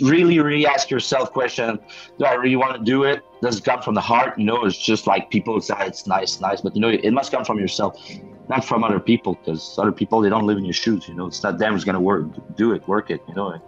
[0.00, 1.78] really, really ask yourself question,
[2.18, 3.22] do I really want to do it?
[3.40, 4.38] Does it come from the heart?
[4.38, 7.32] You know, it's just like people say it's nice, nice, but you know, it must
[7.32, 7.98] come from yourself,
[8.50, 11.26] not from other people, because other people, they don't live in your shoes, you know,
[11.26, 13.60] it's not them who's to work, do it, work it, you know, you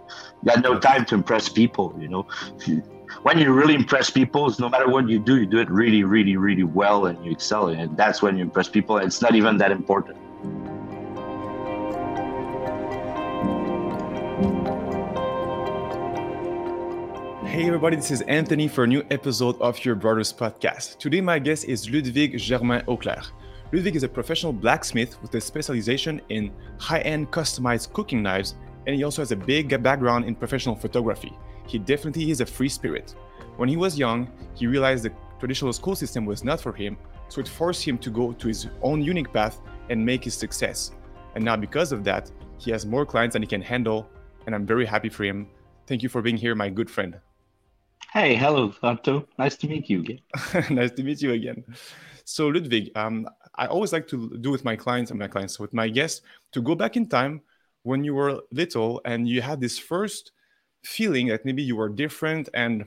[0.45, 2.27] got no time to impress people, you know,
[3.23, 6.37] when you really impress people, no matter what you do, you do it really, really,
[6.37, 8.97] really well and you excel and that's when you impress people.
[8.97, 10.15] It's not even that important.
[17.49, 20.99] Hey everybody, this is Anthony for a new episode of Your Brothers podcast.
[20.99, 23.23] Today my guest is Ludwig Germain Auclair.
[23.73, 28.53] Ludwig is a professional blacksmith with a specialization in high-end customized cooking knives
[28.85, 31.33] and he also has a big background in professional photography.
[31.65, 33.15] He definitely is a free spirit.
[33.57, 36.97] When he was young, he realized the traditional school system was not for him,
[37.29, 40.91] so it forced him to go to his own unique path and make his success.
[41.33, 44.07] And now because of that, he has more clients than he can handle
[44.45, 45.47] and I'm very happy for him.
[45.87, 47.19] Thank you for being here, my good friend.
[48.11, 49.27] Hey, hello, Otto.
[49.37, 50.19] Nice to meet you again.
[50.71, 51.63] nice to meet you again.
[52.25, 55.73] So, Ludwig, um, I always like to do with my clients and my clients, with
[55.73, 56.21] my guests,
[56.53, 57.41] to go back in time
[57.83, 60.31] when you were little and you had this first
[60.83, 62.85] feeling that maybe you were different and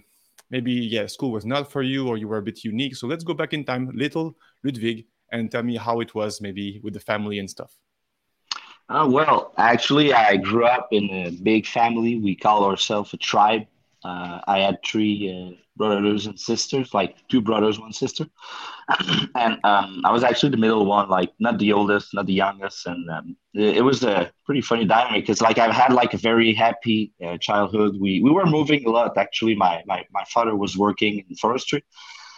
[0.50, 2.96] maybe, yeah, school was not for you or you were a bit unique.
[2.96, 6.80] So, let's go back in time, little Ludwig, and tell me how it was maybe
[6.82, 7.72] with the family and stuff.
[8.88, 12.18] Uh, well, actually, I grew up in a big family.
[12.18, 13.66] We call ourselves a tribe.
[14.04, 18.26] Uh, I had three uh, brothers and sisters, like two brothers, one sister,
[19.36, 22.86] and um, I was actually the middle one, like not the oldest, not the youngest,
[22.86, 26.18] and um, it, it, was a pretty funny dynamic because like I've had like a
[26.18, 27.96] very happy uh, childhood.
[28.00, 29.16] We we were moving a lot.
[29.16, 31.84] Actually, my my my father was working in forestry.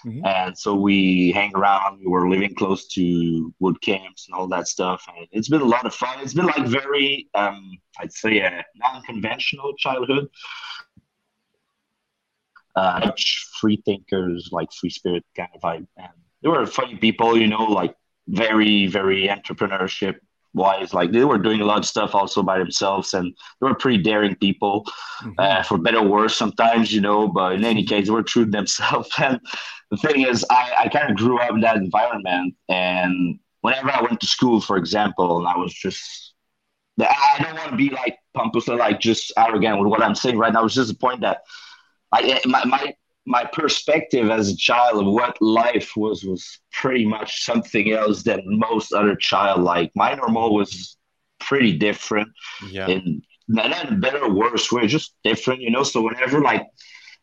[0.05, 0.27] Mm-hmm.
[0.27, 2.01] And so we hang around.
[2.01, 5.03] We were living close to wood camps and all that stuff.
[5.09, 6.21] And it's been a lot of fun.
[6.21, 10.29] It's been like very, um, I'd say, a non-conventional childhood
[12.77, 13.13] uh,
[13.61, 15.87] free thinkers, like free spirit kind of vibe.
[15.97, 16.09] And
[16.43, 17.95] they were funny people, you know, like
[18.29, 20.17] very, very entrepreneurship
[20.55, 20.95] wise.
[20.95, 24.03] Like they were doing a lot of stuff also by themselves, and they were pretty
[24.03, 24.85] daring people,
[25.23, 25.33] mm-hmm.
[25.39, 27.29] uh, for better or worse sometimes, you know.
[27.29, 29.11] But in any case, they were true to themselves.
[29.19, 29.41] And
[29.91, 34.03] the thing is, I, I kind of grew up in that environment, and whenever I
[34.03, 36.35] went to school, for example, and I was just
[37.01, 40.39] I don't want to be like pompous or like just arrogant with what I'm saying
[40.39, 40.61] right now.
[40.61, 41.43] It was just the point that
[42.15, 42.95] I, my, my
[43.27, 48.43] my perspective as a child of what life was was pretty much something else than
[48.45, 50.99] most other child like my normal was
[51.41, 52.29] pretty different
[52.71, 52.87] yeah.
[52.87, 54.71] in not better or worse.
[54.73, 55.83] Way just different you know?
[55.83, 56.67] So whenever like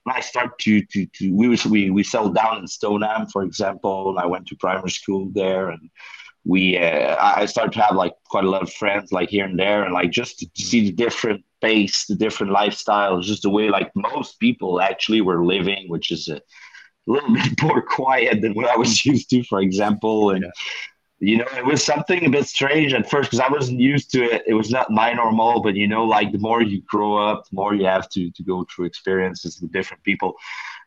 [0.04, 3.44] when I start to to to we was we we settled down in Stoneham for
[3.44, 5.90] example and I went to primary school there and
[6.44, 9.60] we uh, I started to have like quite a lot of friends like here and
[9.60, 13.70] there and like just to see the different pace, the different lifestyles, just the way
[13.70, 16.42] like most people actually were living, which is a
[17.08, 20.32] little bit more quiet than what I was used to, for example.
[20.32, 20.52] And yeah.
[21.20, 24.24] you know, it was something a bit strange at first because I wasn't used to
[24.24, 24.44] it.
[24.48, 27.56] It was not my normal, but you know, like the more you grow up, the
[27.56, 30.36] more you have to to go through experiences with different people.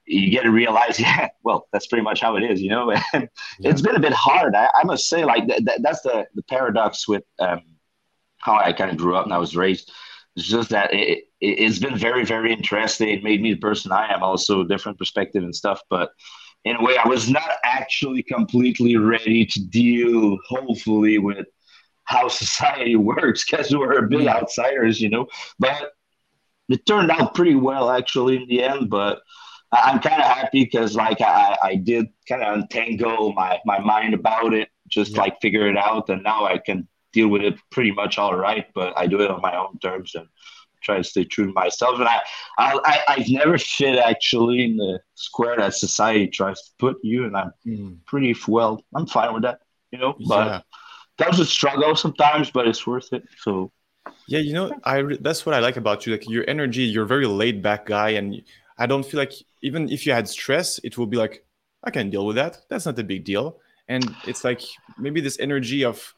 [0.06, 2.90] You get to realize, yeah, well, that's pretty much how it is, you know.
[2.90, 3.70] And yeah.
[3.70, 4.54] it's been a bit hard.
[4.54, 7.62] I, I must say, like th- th- that's the the paradox with um,
[8.44, 9.90] how I kind of grew up and I was raised
[10.36, 13.08] it's just that it, it, has been very, very interesting.
[13.08, 15.80] It made me the person I am, also different perspective and stuff.
[15.88, 16.10] But
[16.64, 21.46] in a way, I was not actually completely ready to deal, hopefully, with
[22.04, 24.28] how society works because we're a bit mm.
[24.28, 25.26] outsiders, you know.
[25.58, 25.92] But
[26.68, 28.90] it turned out pretty well, actually, in the end.
[28.90, 29.20] But
[29.72, 34.14] I'm kind of happy because, like, I, I did kind of untangle my, my mind
[34.14, 35.20] about it, just yeah.
[35.20, 36.08] like figure it out.
[36.08, 39.30] And now I can deal with it pretty much all right, but I do it
[39.30, 40.26] on my own terms and
[40.82, 41.98] try to stay true to myself.
[41.98, 42.20] And I,
[42.58, 47.24] I, I have never fit actually in the square that society tries to put you,
[47.24, 47.96] and I'm mm.
[48.06, 48.82] pretty well.
[48.94, 49.60] I'm fine with that,
[49.90, 50.14] you know.
[50.28, 50.60] But yeah.
[51.18, 53.24] that was a struggle sometimes, but it's worth it.
[53.38, 53.72] So.
[54.28, 56.12] Yeah, you know, I that's what I like about you.
[56.12, 58.42] Like your energy, you're a very laid back guy, and
[58.76, 59.32] I don't feel like
[59.62, 61.44] even if you had stress, it will be like
[61.84, 62.58] I can deal with that.
[62.68, 63.60] That's not a big deal.
[63.88, 64.62] And it's like
[64.98, 66.14] maybe this energy of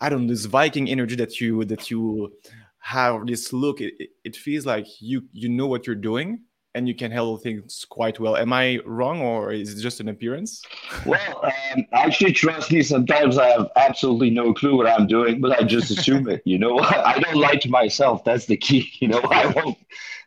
[0.00, 2.32] I don't know this Viking energy that you that you
[2.80, 3.80] have this look.
[3.80, 3.94] It,
[4.24, 6.40] it feels like you you know what you're doing
[6.76, 8.36] and you can handle things quite well.
[8.36, 10.62] Am I wrong, or is it just an appearance?
[11.06, 12.82] Well, um, actually, trust me.
[12.82, 16.42] Sometimes I have absolutely no clue what I'm doing, but I just assume it.
[16.44, 18.24] You know, I don't lie to myself.
[18.24, 18.92] That's the key.
[19.00, 19.78] You know, I won't.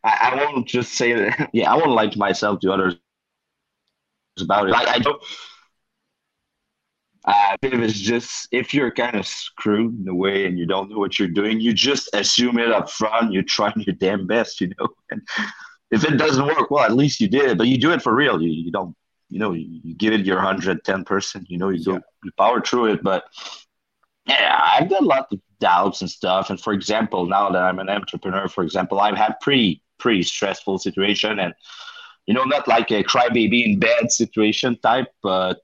[0.04, 1.50] I, I won't just say that.
[1.54, 2.96] Yeah, I won't lie to myself to others
[4.42, 4.74] about it.
[4.74, 5.22] I, I don't.
[7.30, 10.90] Uh, if it's just if you're kind of screwed in a way and you don't
[10.90, 13.32] know what you're doing, you just assume it up front.
[13.32, 14.88] You're trying your damn best, you know.
[15.12, 15.22] And
[15.92, 18.16] if it doesn't work, well, at least you did it, but you do it for
[18.16, 18.42] real.
[18.42, 18.96] You, you don't,
[19.30, 21.46] you know, you, you give it your 110 percent.
[21.52, 22.00] You know, you go, yeah.
[22.24, 23.04] you power through it.
[23.04, 23.26] But
[24.26, 26.50] yeah, I've got a lot of doubts and stuff.
[26.50, 30.80] And for example, now that I'm an entrepreneur, for example, I've had pretty pretty stressful
[30.80, 31.54] situation, and
[32.26, 35.60] you know, not like a crybaby in bed situation type, but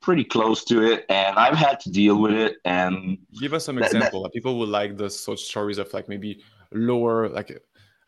[0.00, 3.76] pretty close to it and i've had to deal with it and give us some
[3.76, 6.42] that, example that, people would like the such stories of like maybe
[6.72, 7.50] lower like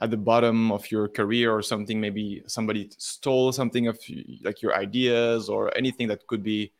[0.00, 3.98] at the bottom of your career or something maybe somebody stole something of
[4.42, 6.72] like your ideas or anything that could be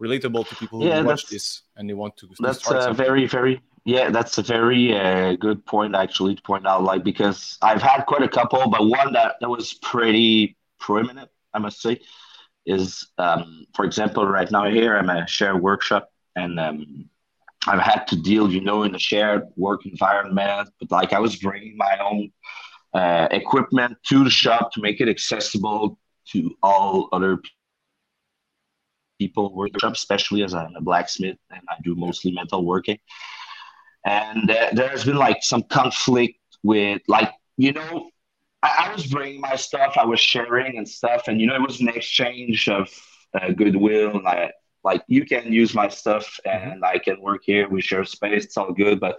[0.00, 3.60] relatable to people who yeah, watch this and they want to that's a very very
[3.84, 8.04] yeah that's a very uh, good point actually to point out like because i've had
[8.04, 12.00] quite a couple but one that, that was pretty prominent i must say
[12.70, 17.10] is um, for example right now here i'm a shared workshop and um,
[17.66, 21.36] I've had to deal, you know, in a shared work environment, but like I was
[21.36, 22.32] bringing my own
[22.94, 25.98] uh, equipment to the shop to make it accessible
[26.32, 27.38] to all other
[29.18, 32.98] people working shop, especially as I'm a blacksmith and I do mostly metal working.
[34.06, 38.10] And uh, there's been like some conflict with like you know
[38.62, 41.66] I, I, was bringing my stuff, I was sharing and stuff, and you know it
[41.66, 42.88] was an exchange of
[43.34, 44.20] uh, goodwill.
[44.22, 44.52] Like
[44.84, 46.70] like you can use my stuff mm-hmm.
[46.70, 47.68] and I can work here.
[47.68, 48.44] We share space.
[48.44, 49.18] It's all good, but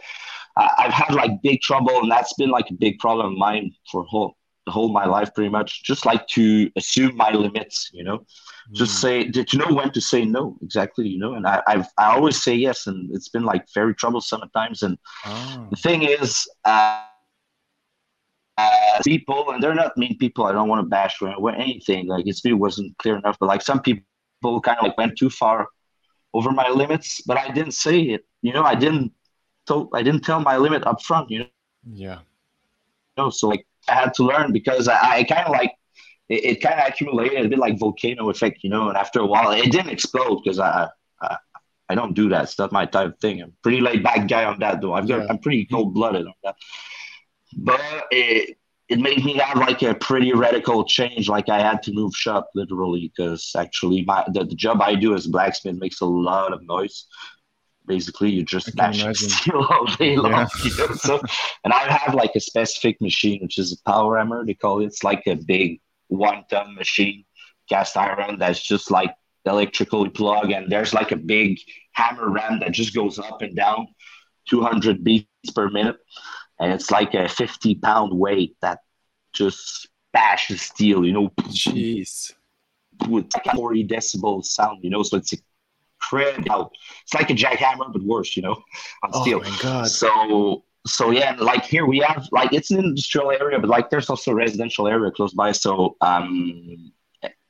[0.58, 4.04] I've had like big trouble, and that's been like a big problem of mine for
[4.04, 4.36] whole
[4.66, 5.84] the whole my life pretty much.
[5.84, 8.26] Just like to assume my limits, you know, mm.
[8.74, 11.88] just say did you know when to say no exactly, you know, and I I've,
[11.98, 14.84] i always say yes, and it's been like very troublesome at times.
[14.84, 15.68] And oh.
[15.70, 16.48] the thing is.
[16.66, 17.06] Uh,
[19.04, 20.46] people and they're not mean people.
[20.46, 22.08] I don't want to bash or anything.
[22.08, 24.04] Like it really wasn't clear enough, but like some people
[24.62, 25.68] kind of like went too far
[26.34, 28.25] over my limits, but I didn't say it.
[28.42, 29.12] You know, I didn't
[29.66, 31.46] told I didn't tell my limit up front, you know.
[31.94, 32.19] Yeah.
[33.18, 35.74] You know, so like I had to learn because I, I kind of like
[36.30, 38.90] it, it kind of accumulated a bit like volcano effect, you know.
[38.90, 40.88] And after a while, it didn't explode because I,
[41.22, 41.38] I
[41.90, 42.44] I don't do that.
[42.44, 43.42] It's not my type of thing.
[43.42, 44.94] I'm pretty laid back guy on that though.
[44.94, 45.28] I've got yeah.
[45.30, 46.56] I'm pretty cold blooded on that.
[47.57, 47.81] But
[48.12, 48.57] it
[48.89, 51.30] it made me have like a pretty radical change.
[51.30, 55.15] Like I had to move shop literally because actually my the, the job I do
[55.15, 57.06] as blacksmith makes a lot of noise
[57.86, 60.31] basically you just mashing steel all day long.
[60.31, 60.48] Yeah.
[60.63, 60.95] You know?
[60.95, 61.21] So,
[61.63, 64.45] and I have like a specific machine, which is a power hammer.
[64.45, 64.86] They call it.
[64.86, 67.25] It's like a big one-ton machine,
[67.69, 68.39] cast iron.
[68.39, 69.13] That's just like
[69.45, 71.59] electrically plug, and there's like a big
[71.94, 73.88] hammer ram that just goes up and down,
[74.50, 75.98] 200 beats per minute,
[76.62, 78.80] and it's like a 50 pound weight that
[79.34, 81.04] just bashes steel.
[81.06, 82.31] You know, jeez.
[83.10, 85.34] With 40 decibel sound, you know, so it's
[86.02, 86.72] cred out.
[87.02, 88.62] It's like a jackhammer, but worse, you know,
[89.04, 89.42] on oh steel.
[89.44, 89.88] Oh my god!
[89.88, 94.10] So so yeah, like here we have like it's an industrial area, but like there's
[94.10, 95.52] also a residential area close by.
[95.52, 96.92] So um,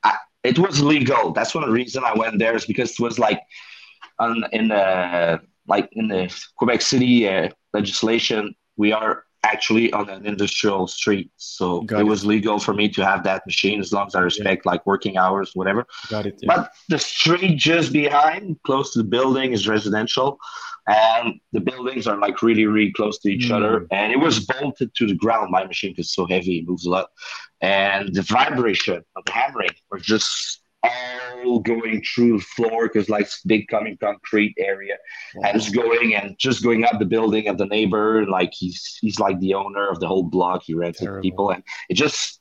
[0.04, 1.34] I, it was legal.
[1.34, 3.42] That's one of the reason I went there is because it was like
[4.20, 10.26] on in the like in the Quebec City uh, legislation, we are actually on an
[10.26, 11.32] industrial street.
[11.38, 14.16] So Got it, it, was legal for me to have that machine as long as
[14.16, 14.72] I respect yeah.
[14.72, 15.86] like working hours, whatever.
[16.10, 16.40] Got it.
[16.42, 16.56] Yeah.
[16.56, 20.38] But the street just behind, close to the building, is residential.
[20.88, 23.56] And the buildings are like really, really close to each mm.
[23.56, 23.88] other.
[23.92, 25.52] And it was bolted to the ground.
[25.52, 27.10] My machine is so heavy, it moves a lot.
[27.62, 33.28] And the vibration of the hammering was just all going through the floor because like
[33.46, 34.96] big coming concrete area
[35.36, 35.48] wow.
[35.48, 39.20] and it's going and just going up the building of the neighbor like he's he's
[39.20, 42.40] like the owner of the whole block he rents to people and it just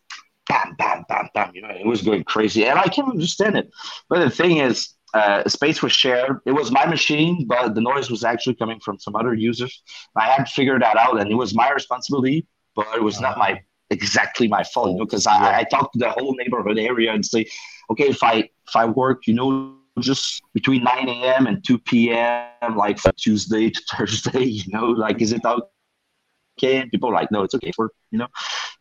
[0.48, 3.70] bam bam bam bam you know it was going crazy and i can understand it
[4.08, 6.38] but the thing is uh, space was shared.
[6.46, 9.82] It was my machine, but the noise was actually coming from some other users.
[10.16, 13.60] I had figured that out, and it was my responsibility, but it was not my
[13.90, 17.24] exactly my fault, you know, because I, I talked to the whole neighborhood area and
[17.24, 17.46] say,
[17.90, 21.46] okay, if I if I work, you know, just between 9 a.m.
[21.46, 26.76] and 2 p.m., like from Tuesday to Thursday, you know, like is it okay?
[26.76, 28.28] And people like, no, it's okay for you know.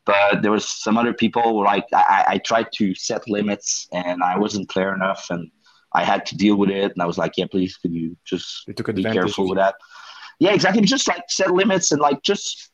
[0.06, 4.38] But there was some other people like I, I tried to set limits and I
[4.38, 5.52] wasn't clear enough and
[5.94, 6.92] I had to deal with it.
[6.92, 9.76] And I was like, yeah, please, could you just be careful with that?
[10.40, 10.82] Yeah, exactly.
[10.84, 12.72] Just like set limits and like just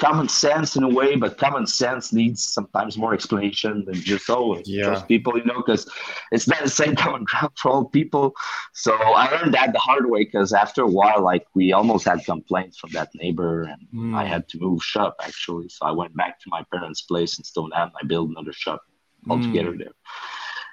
[0.00, 4.60] common sense in a way, but common sense needs sometimes more explanation than just oh
[4.64, 4.86] yeah.
[4.86, 5.88] trust people, you know, because
[6.32, 8.34] it's not the same common ground for all people.
[8.72, 12.24] So I learned that the hard way because after a while, like we almost had
[12.24, 14.16] complaints from that neighbor, and mm.
[14.16, 15.68] I had to move shop actually.
[15.68, 17.92] So I went back to my parents' place in Stoneham.
[18.00, 18.82] I built another shop
[19.28, 19.78] altogether mm.
[19.78, 19.94] there,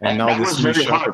[0.01, 1.13] and, and now that was very shop, hard.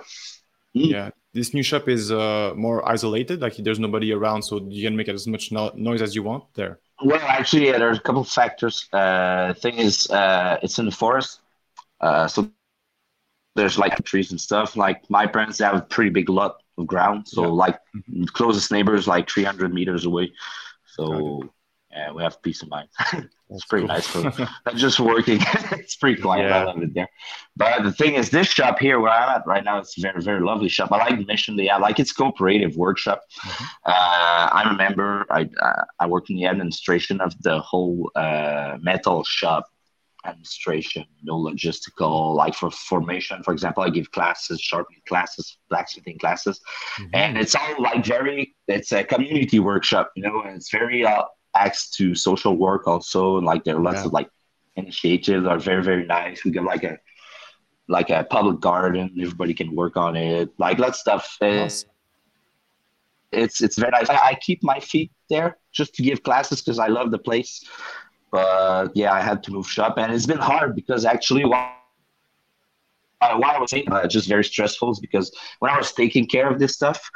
[0.77, 0.91] Mm.
[0.91, 3.41] Yeah, this new shop is uh, more isolated.
[3.41, 6.43] Like there's nobody around, so you can make as much no- noise as you want
[6.53, 6.79] there.
[7.03, 8.87] Well, actually, yeah, there's a couple of factors.
[8.93, 11.41] Uh, thing is, uh, it's in the forest,
[12.01, 12.49] uh, so
[13.55, 14.77] there's like trees and stuff.
[14.77, 17.47] Like my parents, have a pretty big lot of ground, so yeah.
[17.49, 18.25] like mm-hmm.
[18.25, 20.31] closest neighbors like 300 meters away.
[20.85, 21.51] So
[21.95, 22.89] yeah, we have peace of mind.
[23.49, 23.95] it's pretty cool.
[23.95, 24.07] nice.
[24.07, 24.21] For,
[24.65, 25.39] not just working.
[25.71, 26.49] it's pretty quiet.
[26.49, 26.61] Yeah.
[26.61, 27.09] I love it there.
[27.55, 30.21] But the thing is, this shop here where I'm at right now, it's a very,
[30.21, 30.91] very lovely shop.
[30.91, 31.81] I like the mission they have.
[31.81, 33.21] Like it's cooperative workshop.
[33.45, 33.65] Mm-hmm.
[33.85, 33.91] Uh,
[34.51, 39.65] I remember I uh, I worked in the administration of the whole uh, metal shop
[40.25, 46.17] administration, you know, logistical, like for formation, for example, I give classes, sharpening classes, blacksmithing
[46.19, 46.61] classes,
[46.97, 47.09] mm-hmm.
[47.13, 51.23] and it's all like very, it's a community workshop, you know, and it's very uh,
[51.55, 53.37] acts to social work also.
[53.37, 54.05] and Like there are lots yeah.
[54.05, 54.29] of like
[54.75, 56.43] initiatives are very very nice.
[56.43, 56.97] We got like a
[57.87, 59.15] like a public garden.
[59.19, 60.49] Everybody can work on it.
[60.57, 61.37] Like that stuff.
[61.41, 61.89] Awesome.
[63.31, 64.09] It's it's very nice.
[64.09, 67.65] I, I, keep my feet there just to give classes because I love the place.
[68.31, 71.73] But yeah, I had to move shop, and it's been hard because actually why
[73.19, 76.49] why I was saying uh, just very stressful is because when I was taking care
[76.49, 77.09] of this stuff,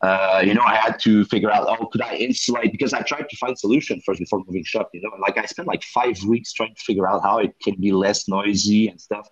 [0.00, 2.70] uh, you know, I had to figure out, oh, could I insulate?
[2.70, 5.44] Because I tried to find solution first before moving shop, you know, and like I
[5.46, 9.00] spent like five weeks trying to figure out how it can be less noisy and
[9.00, 9.28] stuff.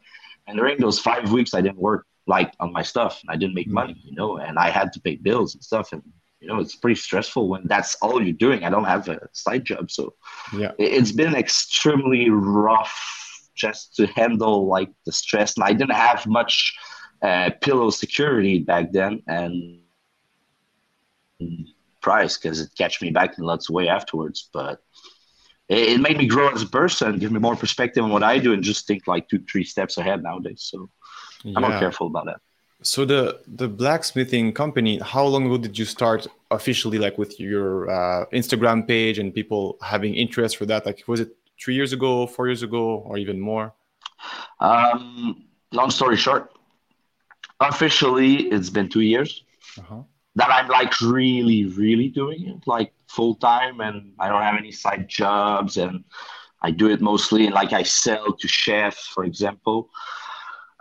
[0.48, 3.22] And during those five weeks, I didn't work like on my stuff.
[3.28, 5.92] I didn't make money, you know, and I had to pay bills and stuff.
[5.92, 6.02] And,
[6.40, 8.64] you know, it's pretty stressful when that's all you're doing.
[8.64, 9.90] I don't have a side job.
[9.92, 10.14] So
[10.52, 15.56] yeah, it's been extremely rough just to handle like the stress.
[15.56, 16.74] And I didn't have much
[17.22, 19.22] uh, pillow security back then.
[19.28, 19.80] And,
[22.06, 24.48] price because it catch me back in lots of way afterwards.
[24.52, 24.80] But
[25.68, 28.38] it, it, made me grow as a person, give me more perspective on what I
[28.38, 30.62] do, and just think like two, three steps ahead nowadays.
[30.70, 30.88] So
[31.42, 31.54] yeah.
[31.56, 32.40] I'm more careful about that.
[32.82, 36.26] So the the blacksmithing company, how long ago did you start
[36.58, 40.86] officially, like with your uh, Instagram page and people having interest for that?
[40.88, 43.74] Like, was it three years ago, four years ago, or even more?
[44.60, 46.52] Um, long story short,
[47.60, 49.42] officially it's been two years.
[49.80, 50.02] Uh-huh
[50.36, 54.70] that I'm like really, really doing it like full time and I don't have any
[54.70, 56.04] side jobs and
[56.62, 59.88] I do it mostly and like I sell to chefs, for example.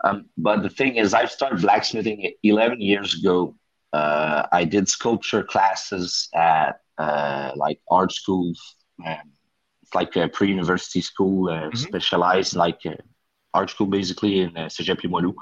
[0.04, 3.54] Um, but the thing is, I started blacksmithing 11 years ago.
[3.92, 8.76] Uh, I did sculpture classes at uh, like art schools.
[9.04, 9.32] Um,
[9.82, 11.76] it's like a pre-university school, uh, mm-hmm.
[11.76, 12.94] specialized like uh,
[13.54, 15.34] art school basically in uh, Cégep Limoilou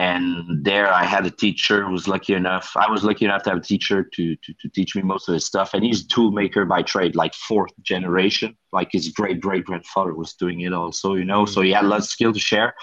[0.00, 2.72] and there I had a teacher who was lucky enough.
[2.74, 5.34] I was lucky enough to have a teacher to, to, to teach me most of
[5.34, 5.74] his stuff.
[5.74, 8.56] And he's a tool maker by trade, like fourth generation.
[8.72, 11.44] Like his great great grandfather was doing it also, you know.
[11.44, 12.74] So he had a lot of skill to share.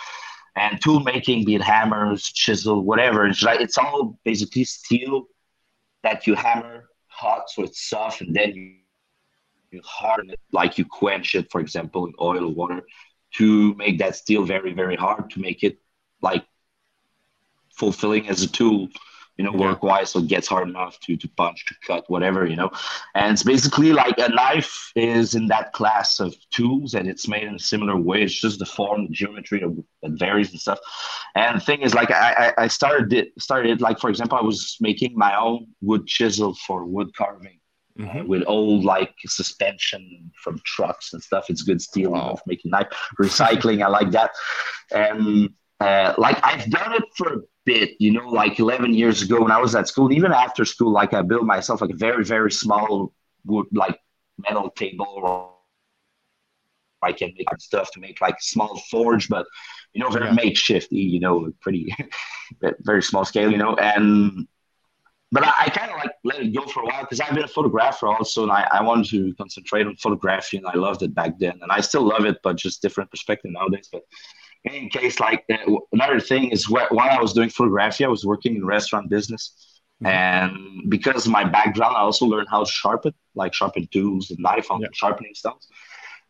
[0.55, 5.25] And tool making, be it hammers, chisel, whatever, it's like it's all basically steel
[6.03, 8.75] that you hammer hot so it's soft, and then you
[9.71, 12.81] you harden it like you quench it, for example, in oil or water,
[13.37, 15.79] to make that steel very very hard to make it
[16.21, 16.45] like
[17.77, 18.89] fulfilling as a tool
[19.37, 22.47] you know, work wise, so it gets hard enough to to punch, to cut, whatever,
[22.47, 22.71] you know.
[23.13, 27.43] And it's basically like a knife is in that class of tools, and it's made
[27.43, 28.23] in a similar way.
[28.23, 30.79] It's just the form, the geometry that varies and stuff.
[31.35, 34.75] And the thing is, like, I I started it started like for example, I was
[34.81, 37.59] making my own wood chisel for wood carving.
[37.99, 38.27] Mm-hmm.
[38.27, 42.11] With old like suspension from trucks and stuff, it's good steel.
[42.11, 42.33] Wow.
[42.33, 43.83] You making knife recycling.
[43.83, 44.31] I like that,
[44.91, 49.51] and uh, like I've done it for bit, you know, like 11 years ago when
[49.51, 52.51] I was at school, even after school, like I built myself like a very, very
[52.51, 53.13] small
[53.45, 53.99] wood, like
[54.39, 55.51] metal table or
[57.03, 59.45] I can make stuff to make like small forge, but
[59.93, 60.35] you know, very yeah.
[60.35, 61.93] makeshifty, you know, pretty,
[62.79, 64.47] very small scale, you know, and
[65.33, 67.43] but I, I kind of like let it go for a while because I've been
[67.43, 71.13] a photographer also, and I, I wanted to concentrate on photography, and I loved it
[71.13, 73.89] back then, and I still love it, but just different perspective nowadays.
[73.91, 74.03] But
[74.73, 78.25] in case like uh, another thing is wh- while I was doing photography, I was
[78.25, 79.81] working in restaurant business.
[80.03, 80.07] Mm-hmm.
[80.07, 84.69] And because my background, I also learned how to sharpen, like sharpen tools and knife
[84.69, 84.87] on yeah.
[84.93, 85.67] sharpening stones.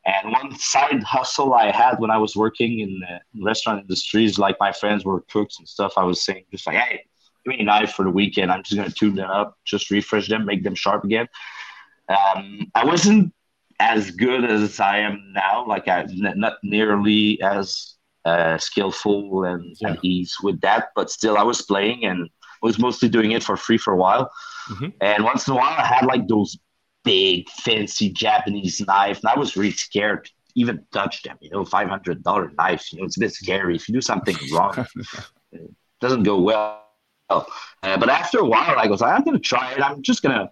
[0.06, 4.56] And one side hustle I had when I was working in the restaurant industries, like
[4.60, 7.04] my friends were cooks and stuff, I was saying just like, hey,
[7.44, 8.50] give me a knife for the weekend.
[8.50, 11.28] I'm just gonna tune them up, just refresh them, make them sharp again.
[12.08, 13.34] Um, I wasn't
[13.80, 17.97] as good as I am now, like I not nearly as
[18.28, 19.90] uh, skillful and, yeah.
[19.90, 20.90] and, ease with that.
[20.96, 22.30] But still, I was playing and
[22.62, 24.32] was mostly doing it for free for a while.
[24.70, 24.90] Mm-hmm.
[25.02, 26.58] And once in a while, I had like those
[27.04, 31.38] big, fancy Japanese knife, and I was really scared to even touch them.
[31.40, 32.92] You know, five hundred dollar knife.
[32.92, 34.86] You know, it's a bit scary if you do something wrong.
[35.52, 36.84] it doesn't go well.
[37.30, 37.44] Uh,
[37.98, 39.82] but after a while, I goes, I'm going to try it.
[39.82, 40.50] I'm just going to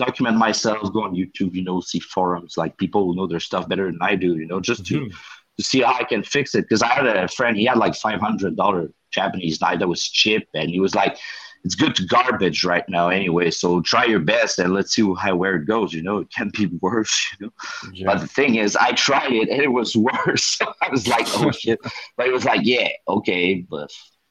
[0.00, 3.68] document myself, go on YouTube, you know, see forums like people who know their stuff
[3.68, 5.08] better than I do, you know, just mm-hmm.
[5.08, 5.16] to
[5.62, 6.62] see how I can fix it.
[6.62, 10.08] Because I had a friend, he had like five hundred dollar Japanese knife that was
[10.08, 11.18] cheap, and he was like,
[11.64, 13.50] "It's good to garbage right now, anyway.
[13.50, 15.92] So try your best, and let's see how where it goes.
[15.92, 17.26] You know, it can be worse.
[17.38, 17.52] You know,
[17.92, 18.06] yeah.
[18.06, 20.58] but the thing is, I tried it, and it was worse.
[20.82, 21.80] I was like, "Oh shit!"
[22.16, 23.90] But it was like, "Yeah, okay, but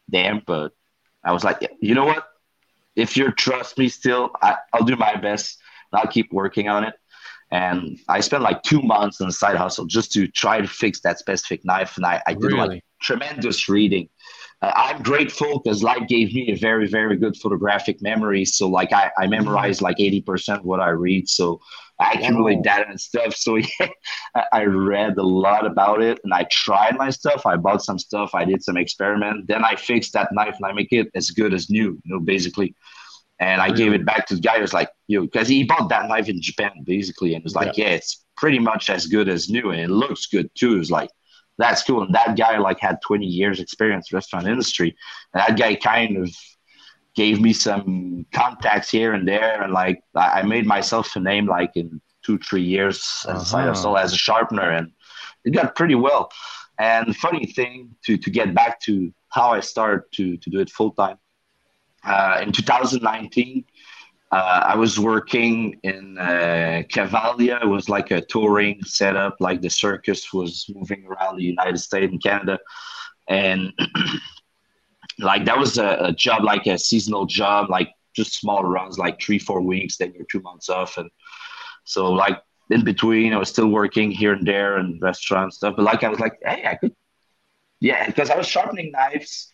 [0.09, 0.73] damn." But
[1.23, 2.25] I was like, "You know what?
[2.99, 5.57] if you trust me still, I, will do my best.
[5.93, 6.93] I'll keep working on it.
[7.51, 11.01] And I spent like two months on the side hustle just to try to fix
[11.01, 11.97] that specific knife.
[11.97, 12.67] And I, I did really?
[12.67, 14.09] like tremendous reading.
[14.61, 18.45] Uh, I'm grateful because life gave me a very, very good photographic memory.
[18.45, 21.27] So like I, I memorized like 80% of what I read.
[21.27, 21.59] So
[21.99, 23.35] I accumulate data and stuff.
[23.35, 23.89] So yeah,
[24.53, 27.45] I read a lot about it and I tried my stuff.
[27.45, 28.35] I bought some stuff.
[28.35, 29.47] I did some experiment.
[29.47, 32.19] Then I fixed that knife and I make it as good as new, you know,
[32.19, 32.75] basically.
[33.39, 34.55] And I gave it back to the guy.
[34.55, 37.77] Who was like, you because he bought that knife in Japan basically, and was like,
[37.77, 37.85] yeah.
[37.85, 40.75] yeah, it's pretty much as good as new, and it looks good too.
[40.75, 41.09] It was like,
[41.57, 42.03] that's cool.
[42.03, 44.95] And that guy like had 20 years experience restaurant industry,
[45.33, 46.29] and that guy kind of
[47.15, 51.71] gave me some contacts here and there, and like I made myself a name like
[51.75, 53.95] in two three years uh-huh.
[53.95, 54.91] as a sharpener, and
[55.45, 56.29] it got pretty well.
[56.77, 60.69] And funny thing to to get back to how I started to to do it
[60.69, 61.17] full time
[62.03, 63.65] uh, in 2019.
[64.31, 67.63] Uh, I was working in uh, Cavalia.
[67.63, 72.11] It was like a touring setup, like the circus was moving around the United States
[72.11, 72.59] and Canada,
[73.27, 73.73] and
[75.19, 79.19] like that was a, a, job, like a seasonal job, like just small runs, like
[79.19, 81.09] three, four weeks, then you're two months off, and
[81.85, 82.39] so like
[82.69, 85.75] in between, I was still working here and there and restaurant stuff.
[85.75, 86.95] But like I was like, hey, I could,
[87.79, 89.51] yeah, because I was sharpening knives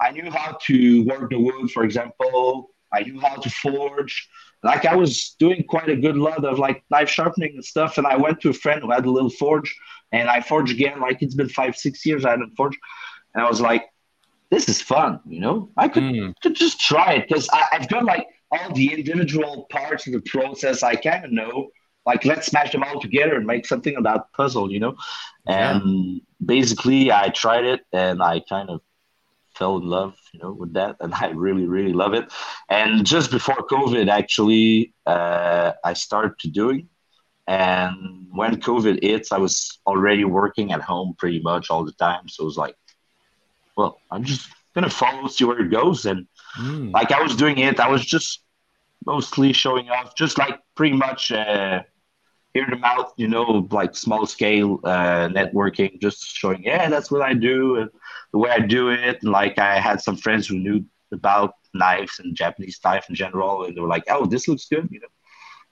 [0.00, 2.70] I knew how to work the wood, for example.
[2.92, 4.28] I knew how to forge.
[4.62, 7.98] Like I was doing quite a good lot of like knife sharpening and stuff.
[7.98, 9.74] And I went to a friend who had a little forge,
[10.12, 11.00] and I forged again.
[11.00, 12.78] Like it's been five, six years I hadn't forged,
[13.34, 13.84] and I was like,
[14.50, 15.70] "This is fun," you know.
[15.76, 16.34] I could, mm.
[16.42, 20.82] could just try it because I've got like all the individual parts of the process.
[20.82, 21.68] I kind of know.
[22.06, 24.96] Like let's smash them all together and make something of that puzzle, you know.
[25.46, 28.80] And basically, I tried it, and I kind of
[29.60, 32.32] fell in love, you know, with that, and I really, really love it.
[32.70, 36.88] And just before COVID, actually, uh, I started to doing.
[37.46, 42.28] And when COVID hits, I was already working at home pretty much all the time.
[42.28, 42.76] So it was like,
[43.76, 46.06] well, I'm just gonna follow, see where it goes.
[46.06, 46.26] And
[46.58, 46.92] mm.
[46.92, 48.40] like I was doing it, I was just
[49.04, 51.82] mostly showing off, just like pretty much uh,
[52.54, 57.22] hear them out, you know, like small scale uh, networking, just showing, yeah, that's what
[57.22, 57.90] I do and
[58.32, 59.22] the way I do it.
[59.22, 63.64] And like I had some friends who knew about knives and Japanese knife in general,
[63.64, 65.06] and they were like, oh, this looks good, you know.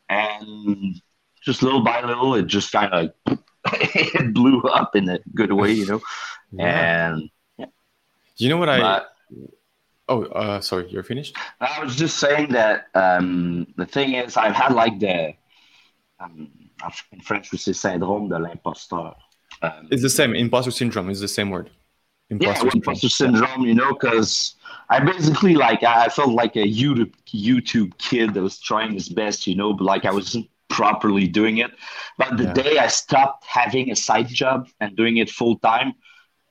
[0.08, 1.00] And
[1.42, 3.12] just little by little, it just kind of
[3.72, 6.00] it blew up in a good way, you know.
[6.50, 7.10] Yeah.
[7.10, 7.66] And yeah.
[8.38, 8.80] you know what I?
[8.80, 9.12] But,
[10.08, 11.36] oh, uh, sorry, you're finished.
[11.60, 15.34] I was just saying that um, the thing is, I've had like the
[16.18, 16.67] um,
[17.12, 19.14] in French, we say syndrome de l'imposteur.
[19.62, 20.34] Um, it's the same.
[20.34, 21.70] Imposter syndrome is the same word.
[22.30, 22.72] Imposter yeah, syndrome.
[22.74, 23.62] imposter syndrome.
[23.64, 24.56] You know, because
[24.88, 29.46] I basically like I felt like a YouTube YouTube kid that was trying his best.
[29.46, 31.70] You know, but like I wasn't properly doing it.
[32.18, 32.52] But the yeah.
[32.52, 35.94] day I stopped having a side job and doing it full time,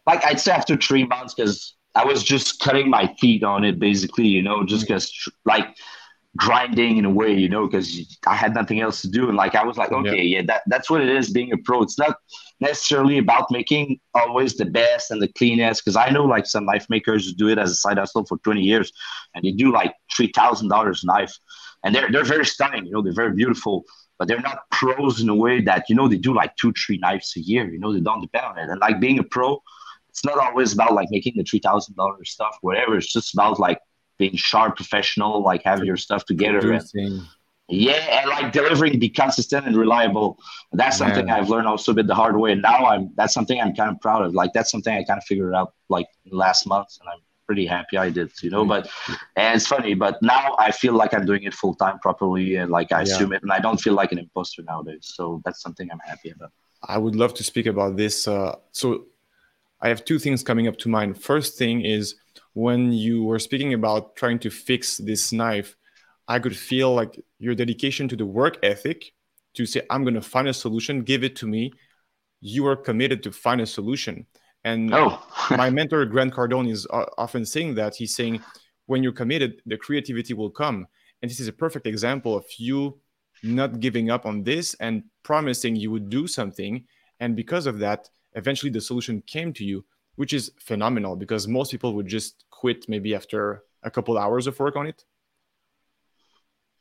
[0.05, 3.79] like I'd say after three months, because I was just cutting my teeth on it,
[3.79, 4.27] basically.
[4.27, 5.31] You know, just because mm.
[5.45, 5.77] like
[6.37, 9.27] grinding in a way, you know, because I had nothing else to do.
[9.27, 10.37] And like I was like, okay, yeah.
[10.37, 11.81] yeah, that, that's what it is being a pro.
[11.81, 12.17] It's not
[12.59, 15.83] necessarily about making always the best and the cleanest.
[15.83, 18.37] Because I know like some knife makers who do it as a side hustle for
[18.39, 18.91] 20 years
[19.35, 21.37] and they do like three thousand dollars knife.
[21.83, 23.83] And they're they're very stunning, you know, they're very beautiful,
[24.19, 26.97] but they're not pros in a way that, you know, they do like two, three
[26.97, 28.69] knives a year, you know, they don't depend on it.
[28.69, 29.61] And like being a pro,
[30.09, 32.97] it's not always about like making the three thousand dollars stuff, whatever.
[32.97, 33.79] It's just about like
[34.17, 36.71] being sharp, professional, like have your stuff together.
[36.71, 37.21] And,
[37.69, 40.39] yeah, and like delivering, be consistent and reliable.
[40.71, 42.53] That's something I've learned also a bit the hard way.
[42.53, 44.33] And now I'm that's something I'm kind of proud of.
[44.33, 47.97] Like that's something I kind of figured out like last month, and I'm pretty happy
[47.97, 48.31] I did.
[48.41, 48.89] You know, but
[49.35, 52.71] and it's funny, but now I feel like I'm doing it full time properly, and
[52.71, 53.03] like I yeah.
[53.03, 55.11] assume it, and I don't feel like an imposter nowadays.
[55.15, 56.51] So that's something I'm happy about.
[56.83, 58.27] I would love to speak about this.
[58.27, 59.07] Uh, so
[59.81, 61.21] I have two things coming up to mind.
[61.21, 62.15] First thing is
[62.57, 65.77] when you were speaking about trying to fix this knife,
[66.27, 69.13] I could feel like your dedication to the work ethic
[69.53, 71.71] to say, I'm going to find a solution, give it to me.
[72.41, 74.25] You are committed to find a solution.
[74.63, 75.21] And oh.
[75.51, 77.95] my mentor, Grant Cardone, is uh, often saying that.
[77.95, 78.41] He's saying,
[78.87, 80.87] when you're committed, the creativity will come.
[81.21, 82.99] And this is a perfect example of you
[83.43, 86.85] not giving up on this and promising you would do something.
[87.19, 91.69] And because of that, eventually the solution came to you, which is phenomenal because most
[91.69, 95.03] people would just quit maybe after a couple hours of work on it.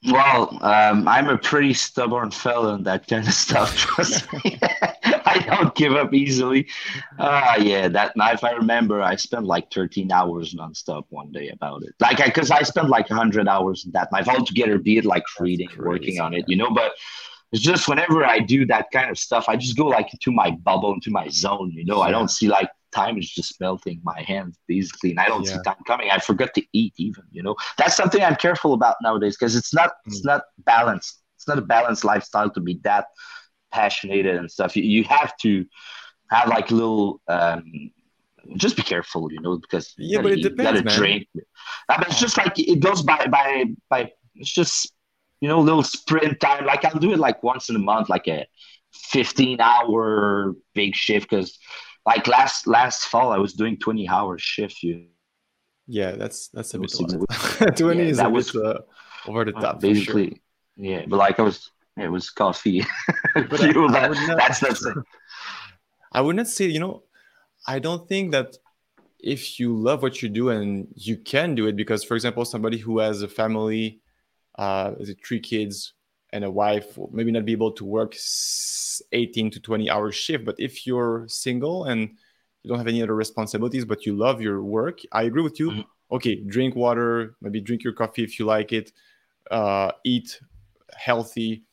[0.08, 3.76] Well, um, I'm a pretty stubborn fellow in that kind of stuff.
[3.76, 4.58] Trust me.
[5.28, 6.68] I don't give up easily.
[7.18, 11.48] Ah, uh, yeah, that night I remember I spent like 13 hours nonstop one day
[11.48, 11.94] about it.
[12.00, 15.24] Like, because I, I, spent like 100 hours in that night altogether, be it like
[15.40, 16.70] reading, working on it, you know.
[16.70, 16.92] But
[17.52, 20.52] it's just whenever I do that kind of stuff, I just go like into my
[20.52, 22.00] bubble, into my zone, you know.
[22.00, 25.54] I don't see like time is just melting my hands basically, and I don't yeah.
[25.54, 26.10] see time coming.
[26.10, 27.54] I forget to eat even, you know.
[27.78, 30.06] That's something I'm careful about nowadays because it's not mm.
[30.06, 31.22] it's not balanced.
[31.36, 33.06] It's not a balanced lifestyle to be that
[33.70, 34.76] passionate and stuff.
[34.76, 35.64] You, you have to
[36.30, 37.62] have like little um,
[38.56, 40.94] just be careful, you know, because yeah, but it eat, depends, man.
[40.96, 41.28] Drink.
[41.88, 44.10] but it's just like it goes by by by.
[44.34, 44.92] It's just
[45.40, 46.64] you know, little sprint time.
[46.64, 48.46] Like I'll do it like once in a month, like a
[48.92, 51.28] fifteen hour big shift.
[51.28, 51.58] Because
[52.06, 54.82] like last last fall, I was doing twenty hour shift.
[54.82, 55.06] You.
[55.86, 56.92] Yeah, that's that's a bit.
[57.76, 58.78] Twenty yeah, is a was, bit uh,
[59.26, 59.80] over the top.
[59.80, 60.38] Basically, sure.
[60.76, 62.84] yeah, but like I was it was coffee.
[63.34, 64.96] but I, I not, that's it.
[66.12, 67.02] I would not say, you know,
[67.66, 68.56] I don't think that
[69.18, 72.78] if you love what you do and you can do it, because for example, somebody
[72.78, 74.00] who has a family,
[74.58, 74.92] uh,
[75.26, 75.94] three kids
[76.32, 78.16] and a wife, maybe not be able to work
[79.12, 80.44] 18 to 20 hour shift.
[80.44, 82.10] But if you're single and
[82.62, 85.70] you don't have any other responsibilities, but you love your work, I agree with you.
[85.70, 85.80] Mm-hmm.
[86.12, 88.92] Okay, drink water, maybe drink your coffee if you like it,
[89.50, 90.40] uh, eat
[90.96, 91.64] healthy,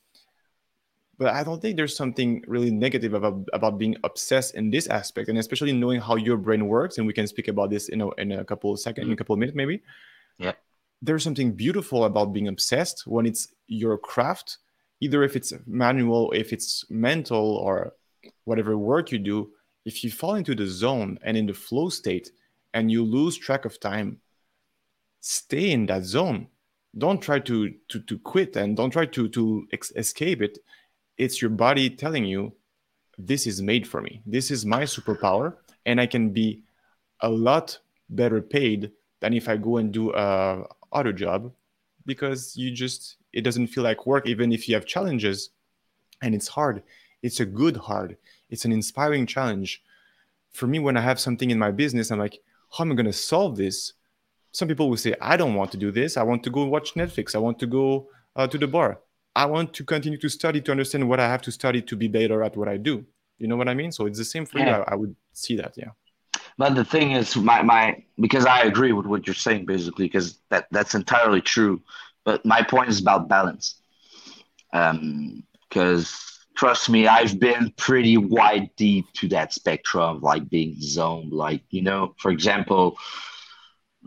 [1.18, 5.30] but I don't think there's something really negative about about being obsessed in this aspect,
[5.30, 6.98] and especially knowing how your brain works.
[6.98, 9.14] And we can speak about this in a, in a couple of seconds, in a
[9.14, 9.20] mm-hmm.
[9.20, 9.82] couple of minutes, maybe.
[10.38, 10.54] Yeah.
[11.04, 14.58] There's something beautiful about being obsessed when it's your craft,
[15.02, 17.94] either if it's manual, if it's mental, or
[18.46, 19.52] whatever work you do.
[19.86, 22.32] If you fall into the zone and in the flow state,
[22.74, 24.20] and you lose track of time,
[25.20, 26.48] stay in that zone.
[26.98, 30.60] Don't try to to to quit and don't try to to ex- escape it
[31.18, 32.54] it's your body telling you
[33.18, 36.62] this is made for me this is my superpower and i can be
[37.22, 37.78] a lot
[38.10, 40.64] better paid than if i go and do a
[40.94, 41.52] other job
[42.06, 45.50] because you just it doesn't feel like work even if you have challenges
[46.22, 46.84] and it's hard
[47.22, 48.18] it's a good hard
[48.50, 49.82] it's an inspiring challenge
[50.52, 52.40] for me when i have something in my business i'm like
[52.78, 53.94] how am i going to solve this
[54.52, 56.94] some people will say i don't want to do this i want to go watch
[56.96, 59.00] netflix i want to go uh, to the bar
[59.36, 62.08] I want to continue to study to understand what I have to study to be
[62.08, 63.06] better at what I do.
[63.40, 63.92] You know what I mean?
[63.92, 64.78] So it's the same for yeah.
[64.78, 64.84] you.
[64.84, 65.90] I, I, would see that, yeah.
[66.58, 70.40] But the thing is, my my because I agree with what you're saying basically, because
[70.50, 71.82] that that's entirely true.
[72.26, 73.82] But my point is about balance.
[74.74, 80.76] Um, because trust me, I've been pretty wide deep to that spectrum of like being
[80.80, 81.34] zoned.
[81.34, 82.98] Like you know, for example,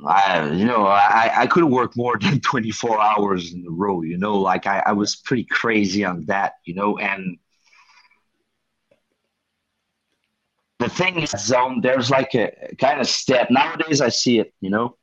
[0.07, 4.19] I, you know, I, I couldn't work more than 24 hours in a row, you
[4.19, 7.39] know, like I, I was pretty crazy on that, you know, and
[10.79, 13.51] the thing is, zone, there's like a kind of step.
[13.51, 14.97] Nowadays, I see it, you know,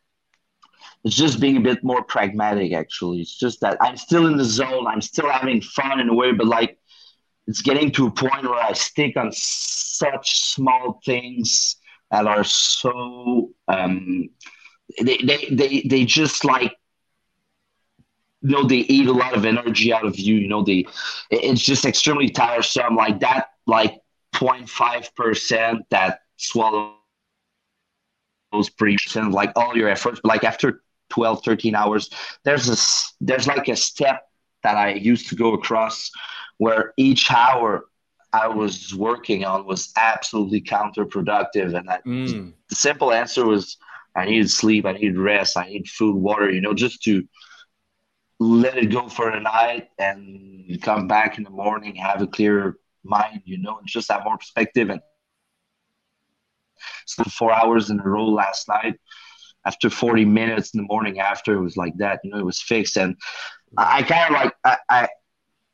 [1.04, 3.22] it's just being a bit more pragmatic, actually.
[3.22, 6.32] It's just that I'm still in the zone, I'm still having fun in a way,
[6.32, 6.78] but like
[7.48, 11.78] it's getting to a point where I stick on such small things
[12.12, 14.30] that are so, um,
[15.02, 16.76] they they they, they just like
[18.42, 20.86] you know they eat a lot of energy out of you you know they
[21.32, 24.03] it's just extremely tiresome like that like
[24.34, 26.96] 0.5 percent that swallows
[28.78, 32.10] pretty percent like all your efforts but like after 12 13 hours
[32.44, 32.78] there's a
[33.24, 34.24] there's like a step
[34.64, 36.12] that i used to go across
[36.58, 37.86] where each hour
[38.32, 42.54] i was working on was absolutely counterproductive and that, mm.
[42.70, 43.78] the simple answer was
[44.16, 47.28] I need sleep, I need rest, I need food, water, you know, just to
[48.40, 52.78] let it go for a night and come back in the morning, have a clear
[53.04, 54.90] mind, you know, and just have more perspective.
[54.90, 55.02] And
[57.06, 59.00] so four hours in a row last night.
[59.66, 62.62] After 40 minutes in the morning after, it was like that, you know, it was
[62.62, 62.98] fixed.
[62.98, 63.16] And
[63.78, 65.08] I kind of like, I, I,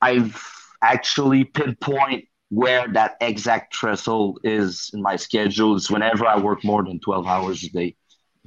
[0.02, 0.44] I've
[0.84, 6.84] actually pinpoint where that exact threshold is in my schedule is whenever I work more
[6.84, 7.96] than 12 hours a day.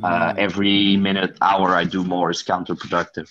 [0.03, 3.29] Uh, every minute, hour I do more is counterproductive.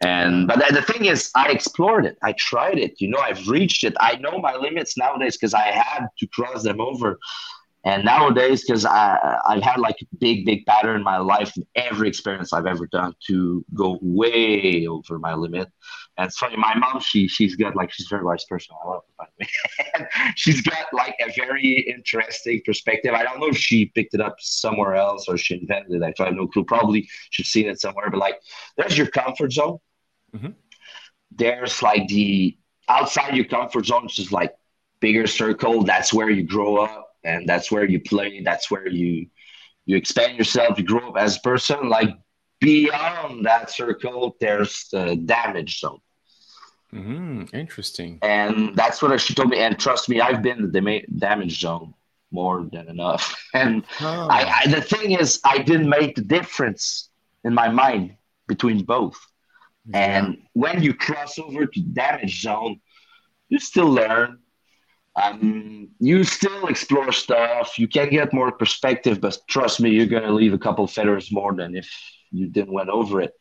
[0.00, 2.18] And but the thing is, I explored it.
[2.22, 3.00] I tried it.
[3.00, 3.94] You know, I've reached it.
[4.00, 7.18] I know my limits nowadays because I had to cross them over.
[7.84, 12.08] And nowadays, because I I've had like a big big pattern in my life, every
[12.08, 15.68] experience I've ever done to go way over my limit.
[16.16, 18.76] And it's funny, my mom she she's got like she's very wise person.
[18.82, 20.08] I love her by the way.
[20.36, 23.14] she's got like a very interesting perspective.
[23.14, 26.14] I don't know if she picked it up somewhere else or she invented it.
[26.20, 26.64] I have no clue.
[26.64, 28.10] Probably she's seen it somewhere.
[28.10, 28.38] But like,
[28.76, 29.78] there's your comfort zone.
[30.34, 30.50] Mm-hmm.
[31.32, 32.56] There's like the
[32.88, 34.54] outside your comfort zone, which is like
[35.00, 35.82] bigger circle.
[35.82, 39.26] That's where you grow up and that's where you play that's where you
[39.86, 42.10] you expand yourself you grow up as a person like
[42.60, 45.98] beyond that circle there's the damage zone.
[46.92, 48.20] Mm, interesting.
[48.22, 49.58] And that's what she told me.
[49.58, 51.94] And trust me i've been in the damage zone
[52.30, 53.34] more than enough.
[53.54, 54.26] And oh.
[54.28, 57.10] I, I, the thing is i didn't make the difference
[57.44, 59.18] in my mind between both.
[59.86, 59.98] Yeah.
[59.98, 62.80] and when you cross over to damage zone
[63.48, 64.38] you still learn.
[65.16, 67.78] Um, you still explore stuff.
[67.78, 71.30] You can get more perspective, but trust me, you're going to leave a couple feathers
[71.30, 71.88] more than if
[72.34, 73.32] you didn't went over it.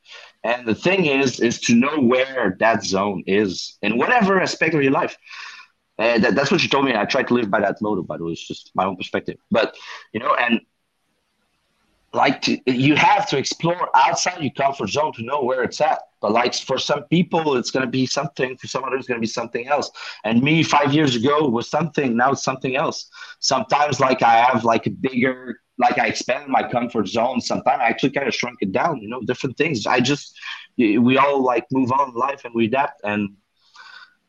[0.44, 4.84] And the thing is, is to know where that zone is in whatever aspect of
[4.84, 5.18] your life.
[5.98, 6.96] And that, that's what you told me.
[6.96, 9.38] I tried to live by that motto, but it was just my own perspective.
[9.52, 9.76] But
[10.12, 10.62] you know, and
[12.14, 16.00] like to, you have to explore outside your comfort zone to know where it's at
[16.24, 18.56] but like for some people it's going to be something.
[18.56, 19.92] For some others it's going to be something else.
[20.24, 22.16] And me five years ago was something.
[22.16, 23.10] Now it's something else.
[23.40, 27.42] Sometimes like i have like a bigger like i expand my comfort zone.
[27.42, 29.86] Sometimes i actually kind of shrunk it down you know different things.
[29.86, 30.40] I just
[30.78, 33.02] we all like move on in life and we adapt.
[33.04, 33.36] And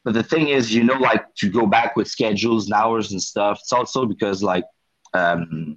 [0.03, 3.23] but the thing is you know like to go back with schedules and hours and
[3.23, 4.65] stuff it's also because like
[5.15, 5.77] um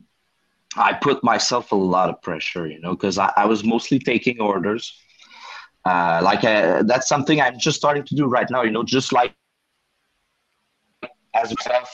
[0.75, 4.39] I put myself a lot of pressure, you know, because I, I, was mostly taking
[4.39, 4.93] orders.
[5.88, 9.13] Uh, like uh, that's something I'm just starting to do right now, you know, just
[9.13, 9.34] like
[11.34, 11.89] as myself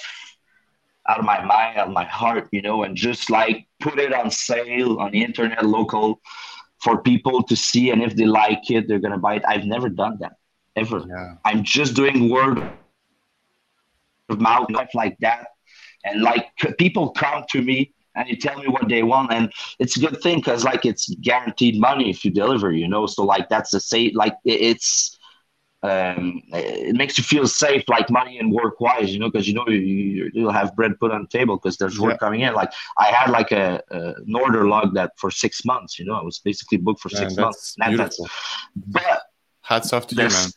[1.08, 4.12] out of my mind, out of my heart, you know, and just like put it
[4.12, 6.22] on sale on the internet, local,
[6.80, 9.44] for people to see, and if they like it, they're gonna buy it.
[9.48, 10.38] I've never done that
[10.76, 11.04] ever.
[11.08, 11.36] Yeah.
[11.46, 12.58] I'm just doing word
[14.30, 15.50] of mouth like that,
[16.04, 16.48] and like
[16.80, 20.21] people come to me and you tell me what they want and it's a good
[20.21, 23.06] thing because like it's guaranteed money if you deliver you know?
[23.06, 25.17] So like that's the safe like it's
[25.82, 29.30] um, it makes you feel safe like money and work wise you know?
[29.30, 32.17] Because you know you, you'll have bread put on the table because there's work yeah.
[32.17, 32.54] coming in.
[32.54, 36.13] Like i had like a, a, an order log that for six months you know?
[36.13, 37.76] I was basically booked for six months.
[37.78, 38.19] That's,
[38.88, 39.23] but
[39.62, 40.49] hats off to you man.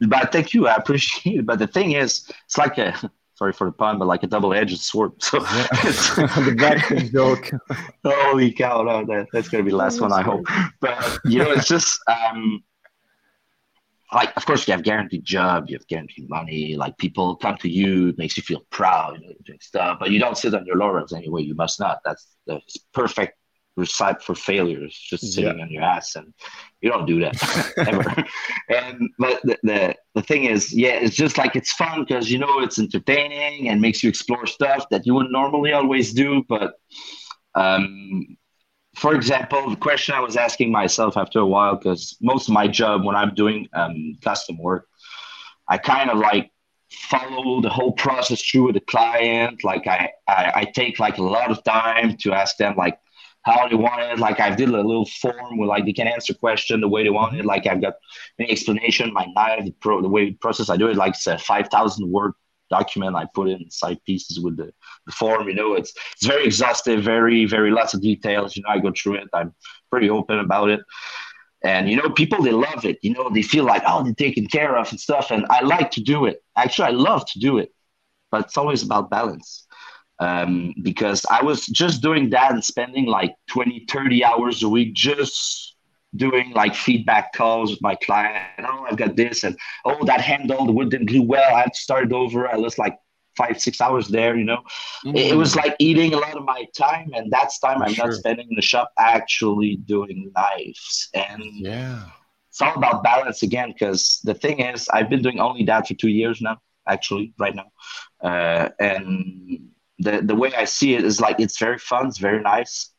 [0.00, 1.46] But thank you i appreciate it.
[1.46, 2.94] But the thing is it's like a
[3.38, 5.12] sorry for the pun, but like a double-edged sword.
[5.22, 5.66] So yeah.
[5.72, 7.50] the black joke.
[8.04, 8.82] Holy cow!
[8.82, 10.44] No, that, that's gonna be the last one, I hope.
[10.80, 12.62] But you know, it's just um,
[14.12, 16.76] like, of course, you have guaranteed job, you have guaranteed money.
[16.76, 19.98] Like people come to you, it makes you feel proud, you know, doing stuff.
[20.00, 21.42] But you don't sit on your laurels anyway.
[21.42, 22.00] You must not.
[22.04, 22.60] That's the
[22.92, 23.37] perfect
[23.78, 25.64] recipe for failures, just sitting yeah.
[25.64, 26.34] on your ass, and
[26.80, 28.24] you don't do that ever.
[28.68, 32.38] and but the, the the thing is, yeah, it's just like it's fun because you
[32.38, 36.44] know it's entertaining and makes you explore stuff that you wouldn't normally always do.
[36.48, 36.74] But
[37.54, 38.36] um,
[38.96, 42.66] for example, the question I was asking myself after a while, because most of my
[42.66, 44.86] job when I'm doing um, custom work,
[45.68, 46.50] I kind of like
[46.90, 49.62] follow the whole process through with the client.
[49.62, 52.98] Like I, I, I take like a lot of time to ask them like
[53.48, 54.18] how they want it.
[54.18, 57.10] Like I did a little form where like they can answer question the way they
[57.10, 57.38] want it.
[57.38, 57.46] Mm-hmm.
[57.46, 57.94] Like I've got
[58.38, 60.96] an explanation, my knife, the, pro, the way process I do it.
[60.96, 62.32] Like it's a five thousand word
[62.70, 64.72] document I put in side pieces with the,
[65.06, 65.48] the form.
[65.48, 68.56] You know, it's it's very exhaustive, very very lots of details.
[68.56, 69.28] You know, I go through it.
[69.32, 69.54] I'm
[69.90, 70.80] pretty open about it.
[71.64, 72.98] And you know, people they love it.
[73.02, 75.30] You know, they feel like oh they're taken care of and stuff.
[75.30, 76.42] And I like to do it.
[76.56, 77.72] Actually, I love to do it,
[78.30, 79.67] but it's always about balance
[80.20, 84.94] um, because I was just doing that and spending like 20, 30 hours a week
[84.94, 85.76] just
[86.16, 88.44] doing like feedback calls with my client.
[88.60, 91.54] Oh, I've got this, and oh, that handle didn't do well.
[91.54, 92.48] I had to start over.
[92.48, 92.96] I lost like
[93.36, 94.36] five, six hours there.
[94.36, 94.62] You know,
[95.04, 95.16] mm.
[95.16, 98.06] it, it, was like eating a lot of my time, and that's time I'm sure.
[98.06, 101.08] not spending in the shop actually doing knives.
[101.14, 102.04] And yeah,
[102.48, 103.72] it's all about balance again.
[103.72, 107.54] Because the thing is, I've been doing only that for two years now, actually, right
[107.54, 107.70] now,
[108.22, 112.40] uh, and the the way I see it is like it's very fun, it's very
[112.40, 112.90] nice,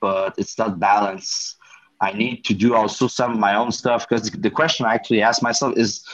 [0.00, 1.56] but it's not balanced.
[2.00, 5.22] I need to do also some of my own stuff because the question I actually
[5.22, 6.04] ask myself is,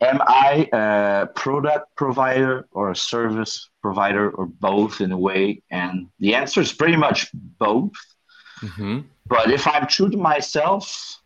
[0.00, 5.62] am I a product provider or a service provider or both in a way?
[5.70, 7.92] And the answer is pretty much both.
[8.62, 9.00] Mm-hmm.
[9.26, 11.20] But if I'm true to myself,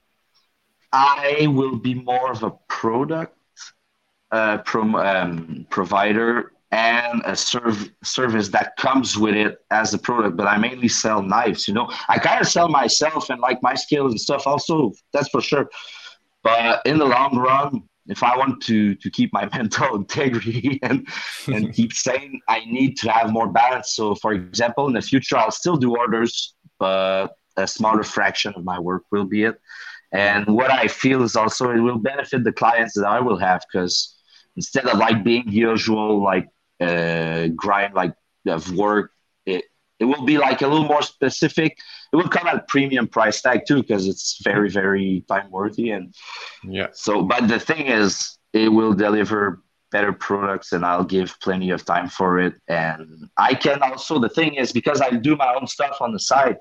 [0.92, 3.37] I will be more of a product
[4.30, 10.37] uh, um, provider and a serv- service that comes with it as a product.
[10.37, 11.68] But I mainly sell knives.
[11.68, 14.44] You know, I kind of sell myself and like my skills and stuff.
[14.44, 15.70] Also, that's for sure.
[16.42, 21.06] But in the long run, if I want to to keep my mental integrity and
[21.46, 23.94] and keep sane, I need to have more balance.
[23.94, 28.64] So, for example, in the future, I'll still do orders, but a smaller fraction of
[28.64, 29.60] my work will be it.
[30.10, 33.62] And what I feel is also it will benefit the clients that I will have
[33.62, 34.16] because
[34.56, 36.48] instead of like being usual like
[36.80, 38.14] uh, grind like
[38.46, 39.12] of work,
[39.46, 39.64] it
[40.00, 41.78] it will be like a little more specific.
[42.12, 45.90] It will come at a premium price tag too because it's very very time worthy
[45.90, 46.14] and
[46.62, 46.88] yeah.
[46.92, 49.62] So, but the thing is, it will deliver
[49.94, 52.54] better products and I'll give plenty of time for it.
[52.66, 56.18] And I can also, the thing is, because I do my own stuff on the
[56.18, 56.56] side,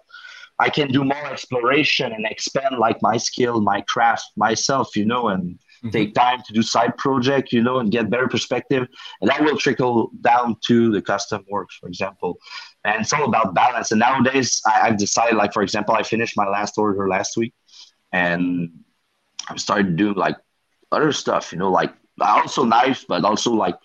[0.60, 5.30] I can do more exploration and expand like my skill, my craft myself, you know,
[5.30, 5.90] and mm-hmm.
[5.90, 8.88] take time to do side project, you know, and get better perspective.
[9.22, 12.38] And that will trickle down to the custom works, for example.
[12.86, 13.92] And it's all about balance.
[13.92, 17.54] And nowadays I, I've decided, like, for example, I finished my last order last week
[18.12, 18.72] and
[19.50, 20.38] I've started to do like
[20.92, 23.76] other stuff, you know, like also knives, but also like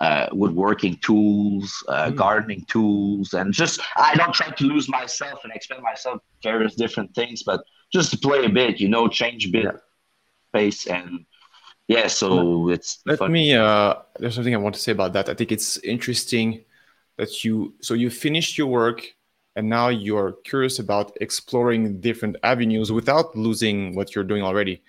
[0.00, 2.16] uh, woodworking tools, uh, mm.
[2.16, 7.14] gardening tools, and just I don't try to lose myself and expand myself various different
[7.14, 7.60] things, but
[7.92, 9.72] just to play a bit, you know, change a bit yeah.
[10.52, 11.24] Pace and
[11.86, 12.06] yeah.
[12.06, 13.32] So it's let fun.
[13.32, 13.54] me.
[13.54, 15.28] Uh, there's something I want to say about that.
[15.28, 16.64] I think it's interesting
[17.16, 19.02] that you so you finished your work
[19.56, 24.80] and now you're curious about exploring different avenues without losing what you're doing already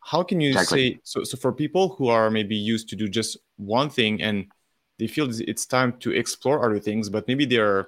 [0.00, 0.94] how can you exactly.
[0.94, 4.46] say so, so for people who are maybe used to do just one thing and
[4.98, 7.86] they feel it's time to explore other things but maybe they're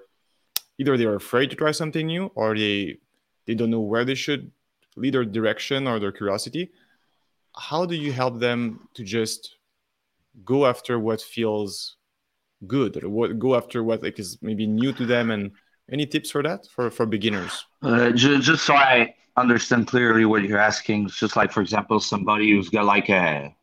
[0.79, 2.97] either they're afraid to try something new or they
[3.47, 4.51] they don't know where they should
[4.97, 6.71] lead their direction or their curiosity
[7.57, 9.57] how do you help them to just
[10.45, 11.97] go after what feels
[12.67, 15.51] good or what go after what like is maybe new to them and
[15.91, 17.65] any tips for that for for beginners?
[17.83, 22.01] Uh, just, just so I understand clearly what you're asking, it's just like for example,
[22.01, 23.55] somebody who's got like a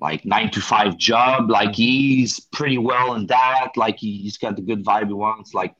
[0.00, 4.62] like nine to five job, like he's pretty well in that, like he's got the
[4.62, 5.74] good vibe he wants, like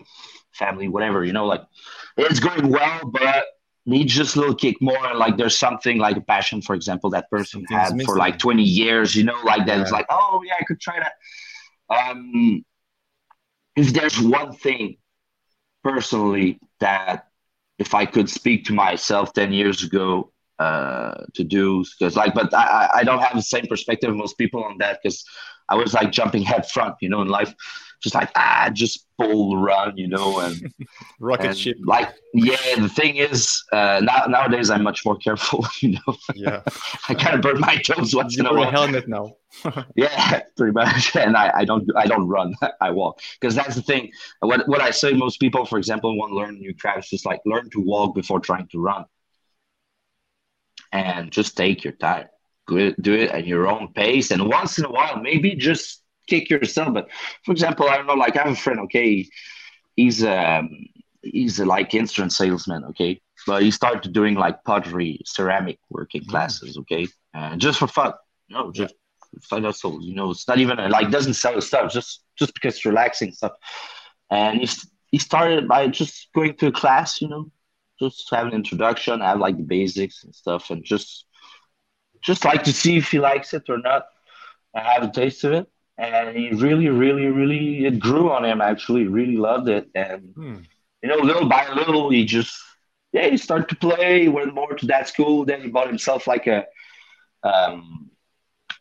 [0.52, 1.62] family, whatever, you know, like
[2.16, 3.44] it's going well, but
[3.86, 5.14] needs just a little kick more.
[5.14, 9.14] Like there's something like a passion, for example, that person had for like 20 years,
[9.16, 9.76] you know, like that.
[9.76, 9.82] Yeah.
[9.82, 11.12] It's like, oh yeah, I could try that.
[11.94, 12.64] Um,
[13.76, 14.96] if there's one thing
[15.82, 17.28] personally that
[17.78, 22.54] if I could speak to myself 10 years ago uh, to do, because like, but
[22.54, 25.24] I, I don't have the same perspective most people on that because
[25.68, 27.54] I was like jumping head front, you know, in life
[28.02, 30.72] just like ah, just bull run, you know, and
[31.20, 31.76] rocket and ship.
[31.84, 36.16] Like yeah, the thing is, uh, now nowadays I'm much more careful, you know.
[36.34, 36.62] Yeah,
[37.08, 38.70] I kind of burn my toes once you in a while.
[38.70, 39.36] helmet now.
[39.94, 41.14] yeah, pretty much.
[41.16, 44.10] And I, I don't I don't run, I walk because that's the thing.
[44.40, 47.40] What what I say most people, for example, want to learn new crafts, just like
[47.46, 49.04] learn to walk before trying to run,
[50.90, 52.26] and just take your time.
[52.68, 56.94] Do it at your own pace, and once in a while, maybe just kick yourself.
[56.94, 57.08] But
[57.44, 59.26] for example, I don't know, like I have a friend, okay,
[59.96, 60.70] he's um
[61.22, 66.28] he's a like instrument salesman, okay, but he started doing like pottery, ceramic working mm.
[66.28, 68.12] classes, okay, and just for fun,
[68.48, 68.94] you know, just
[69.42, 72.84] fun hustle, you know, it's not even like doesn't sell stuff, just just because it's
[72.84, 73.52] relaxing stuff,
[74.30, 74.68] and he
[75.10, 77.50] he started by just going to a class, you know,
[78.00, 81.26] just have an introduction, have like the basics and stuff, and just
[82.22, 84.04] just like to see if he likes it or not.
[84.74, 88.60] I have a taste of it and he really, really, really it grew on him.
[88.60, 90.56] Actually, really loved it, and hmm.
[91.02, 92.58] you know, little by little, he just
[93.12, 94.22] yeah, he started to play.
[94.22, 95.44] He went more to that school.
[95.44, 96.66] Then he bought himself like a
[97.42, 98.10] um,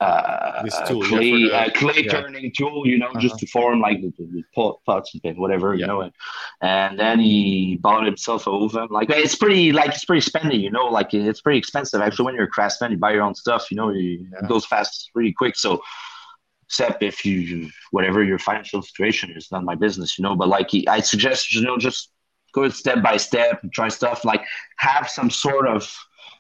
[0.02, 2.12] uh, tool, clay, yeah, the, clay yeah.
[2.12, 3.20] turning tool, you know, uh-huh.
[3.20, 5.82] just to form like the, the, the pots and whatever, yeah.
[5.82, 6.02] you know.
[6.02, 6.14] And,
[6.62, 8.88] and then he bought himself an oven.
[8.90, 10.86] Like it's pretty, like it's pretty spendy, you know.
[10.88, 12.26] Like it's pretty expensive actually.
[12.26, 13.90] When you're a craftsman, you buy your own stuff, you know.
[13.90, 15.56] it goes fast, really quick.
[15.56, 15.82] So
[16.72, 20.70] except if you whatever your financial situation is not my business you know but like
[20.88, 22.12] i suggest you know just
[22.54, 24.44] go step by step and try stuff like
[24.78, 25.94] have some sort of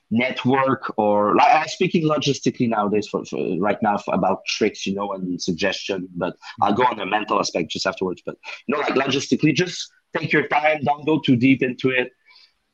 [0.09, 4.95] network or like i'm speaking logistically nowadays for, for right now for, about tricks you
[4.95, 8.79] know and suggestion but i'll go on the mental aspect just afterwards but you know
[8.79, 12.11] like logistically just take your time don't go too deep into it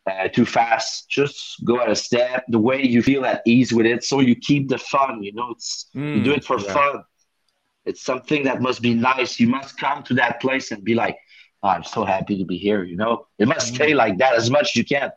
[0.07, 1.09] uh, too fast.
[1.09, 4.35] Just go at a step the way you feel at ease with it, so you
[4.35, 5.21] keep the fun.
[5.21, 6.73] You know, it's mm, you do it for yeah.
[6.73, 7.03] fun.
[7.87, 9.39] It's something that must be nice.
[9.39, 11.17] You must come to that place and be like,
[11.63, 12.83] oh, I'm so happy to be here.
[12.83, 13.95] You know, it must stay mm.
[13.95, 15.11] like that as much as you can.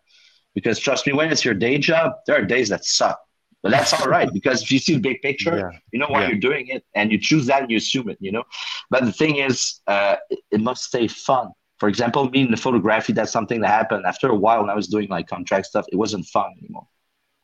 [0.55, 3.19] Because trust me, when it's your day job, there are days that suck.
[3.63, 5.79] But that's all right because if you see the big picture, yeah.
[5.93, 6.29] you know why yeah.
[6.29, 8.17] you're doing it, and you choose that and you assume it.
[8.19, 8.45] You know.
[8.89, 11.51] But the thing is, uh, it, it must stay fun.
[11.79, 14.63] For example, me in the photography, that's something that happened after a while.
[14.63, 16.87] When I was doing like contract stuff, it wasn't fun anymore.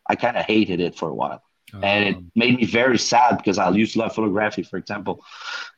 [0.09, 1.43] I kind of hated it for a while
[1.73, 5.25] and it um, made me very sad because I used to love photography, for example.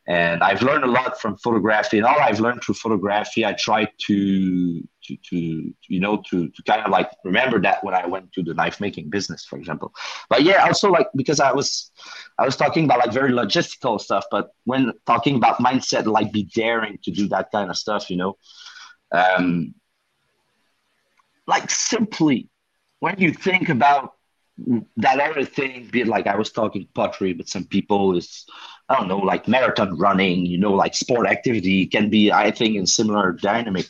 [0.06, 3.90] And I've learned a lot from photography, and all I've learned through photography, I try
[4.06, 8.32] to to, to you know to, to kind of like remember that when I went
[8.34, 9.92] to the knife making business, for example.
[10.28, 11.90] But yeah, also like because I was
[12.38, 16.44] I was talking about like very logistical stuff, but when talking about mindset, like be
[16.44, 18.36] daring to do that kind of stuff, you know,
[19.12, 19.74] um,
[21.46, 22.48] like simply
[23.00, 24.17] when you think about
[24.96, 28.46] that other thing, be like I was talking pottery with some people is
[28.88, 32.76] I don't know, like marathon running, you know, like sport activity can be, I think,
[32.76, 33.86] in similar dynamic.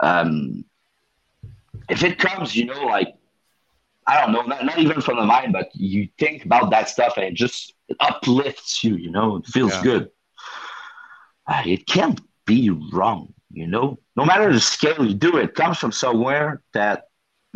[0.00, 0.64] Um,
[1.88, 3.14] if it comes, you know, like
[4.06, 7.14] I don't know, not, not even from the mind, but you think about that stuff
[7.16, 9.82] and it just it uplifts you, you know, it feels yeah.
[9.82, 10.10] good.
[11.46, 13.98] Uh, it can't be wrong, you know.
[14.16, 17.05] No matter the scale you do it, it comes from somewhere that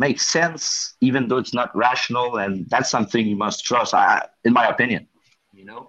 [0.01, 3.93] makes sense, even though it's not rational, and that's something you must trust.
[3.93, 5.07] I, in my opinion,
[5.53, 5.81] you know,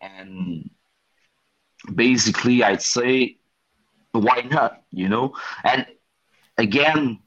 [0.00, 0.68] and
[1.94, 3.38] basically, I'd say,
[4.12, 4.82] why not?
[4.90, 5.26] You know,
[5.64, 5.86] and
[6.66, 7.20] again,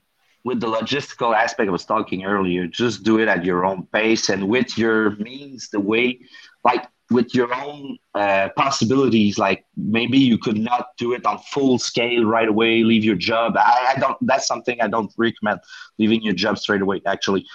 [0.43, 4.29] with the logistical aspect I was talking earlier, just do it at your own pace
[4.29, 6.19] and with your means, the way,
[6.63, 11.79] like with your own uh, possibilities like maybe you could not do it on full
[11.79, 13.55] scale right away leave your job.
[13.57, 15.59] I, I don't that's something i don't recommend
[15.97, 17.45] leaving your job straight away actually.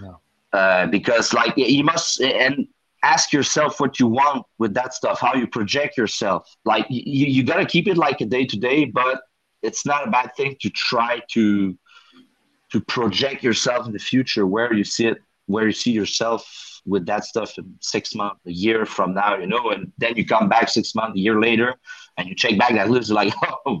[0.00, 0.20] No.
[0.52, 2.68] uh, because like you must and
[3.02, 6.48] ask yourself what you want with that stuff how you project yourself.
[6.64, 9.22] Like you, you got to keep it like a day to day but
[9.62, 11.76] it's not a bad thing to try to
[12.70, 15.18] to project yourself in the future where you see it
[15.52, 19.46] where you see yourself with that stuff in six months, a year from now, you
[19.46, 21.74] know, and then you come back six months, a year later,
[22.16, 23.32] and you check back that list, like,
[23.66, 23.80] oh,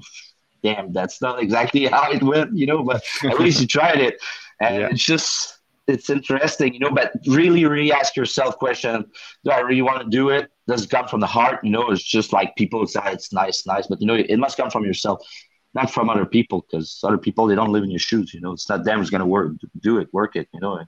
[0.62, 4.20] damn, that's not exactly how it went, you know, but at least you tried it.
[4.60, 4.88] And yeah.
[4.90, 5.58] it's just,
[5.88, 9.04] it's interesting, you know, but really, really ask yourself question,
[9.44, 10.50] do I really want to do it?
[10.68, 11.64] Does it come from the heart?
[11.64, 14.56] You know, it's just like people say it's nice, nice, but you know, it must
[14.56, 15.26] come from yourself,
[15.74, 18.52] not from other people, because other people, they don't live in your shoes, you know,
[18.52, 20.78] it's not them who's going to work, do it, work it, you know,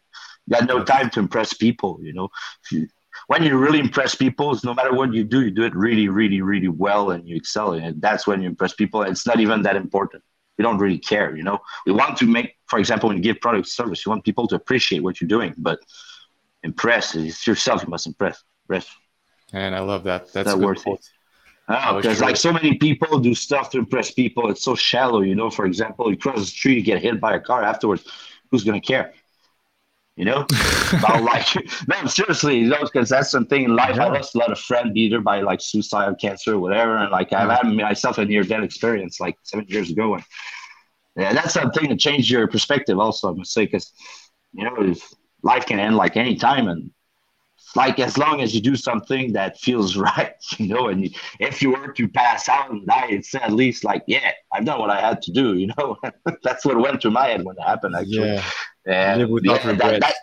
[0.46, 2.28] you got no time to impress people, you know.
[2.70, 2.88] You,
[3.28, 6.40] when you really impress people, no matter what you do, you do it really, really,
[6.42, 8.00] really well and you excel it.
[8.00, 9.02] That's when you impress people.
[9.02, 10.22] It's not even that important.
[10.58, 11.58] We don't really care, you know.
[11.86, 14.56] We want to make, for example, when you give product service, you want people to
[14.56, 15.80] appreciate what you're doing, but
[16.62, 17.82] impress it's yourself.
[17.82, 18.42] You must impress.
[18.64, 18.88] impress.
[19.52, 20.32] And I love that.
[20.32, 21.00] That's that worth it.
[21.68, 24.50] Oh, because like so many people do stuff to impress people.
[24.50, 25.48] It's so shallow, you know.
[25.50, 28.04] For example, you cross the street, you get hit by a car afterwards.
[28.50, 29.14] Who's gonna care?
[30.16, 30.46] You know,
[30.92, 31.46] about like,
[31.88, 33.96] no, seriously, you know, because that's something in life.
[33.96, 34.06] Yeah.
[34.06, 36.96] I lost a lot of friends either by like suicide or cancer or whatever.
[36.96, 40.14] And like, I've had myself a near death experience like seven years ago.
[40.14, 40.24] And
[41.16, 43.92] yeah, that's something to change your perspective also, I must say, because,
[44.52, 44.94] you know,
[45.42, 46.68] life can end like any time.
[46.68, 46.90] And
[47.74, 51.70] like, as long as you do something that feels right, you know, and if you
[51.70, 55.00] were to pass out and die, it's at least like, yeah, I've done what I
[55.00, 55.96] had to do, you know,
[56.42, 58.34] that's what went through my head when it happened, actually.
[58.34, 58.50] Yeah.
[58.86, 59.64] And yeah, regrets.
[59.64, 60.14] That, that,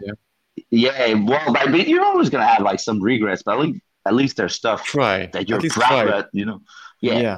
[0.69, 1.07] yeah.
[1.07, 1.13] yeah.
[1.13, 4.37] well, I mean, you're always gonna have like some regrets, but at least, at least
[4.37, 5.27] there's stuff try.
[5.33, 6.61] that you're proud of, you know.
[7.01, 7.19] Yeah.
[7.19, 7.37] yeah.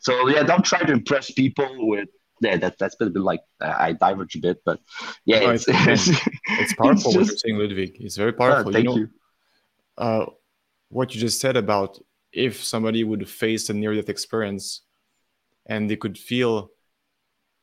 [0.00, 2.08] So yeah, don't try to impress people with
[2.40, 4.80] yeah, that that's been a bit like uh, I diverge a bit, but
[5.24, 7.96] yeah, no, it's, it's, it's, powerful it's just, what you're saying, Ludwig.
[8.00, 8.72] It's very powerful.
[8.72, 8.90] thank you.
[8.90, 9.08] Know, you.
[9.96, 10.26] Uh,
[10.88, 11.98] what you just said about
[12.32, 14.82] if somebody would face a near-death experience
[15.66, 16.70] and they could feel,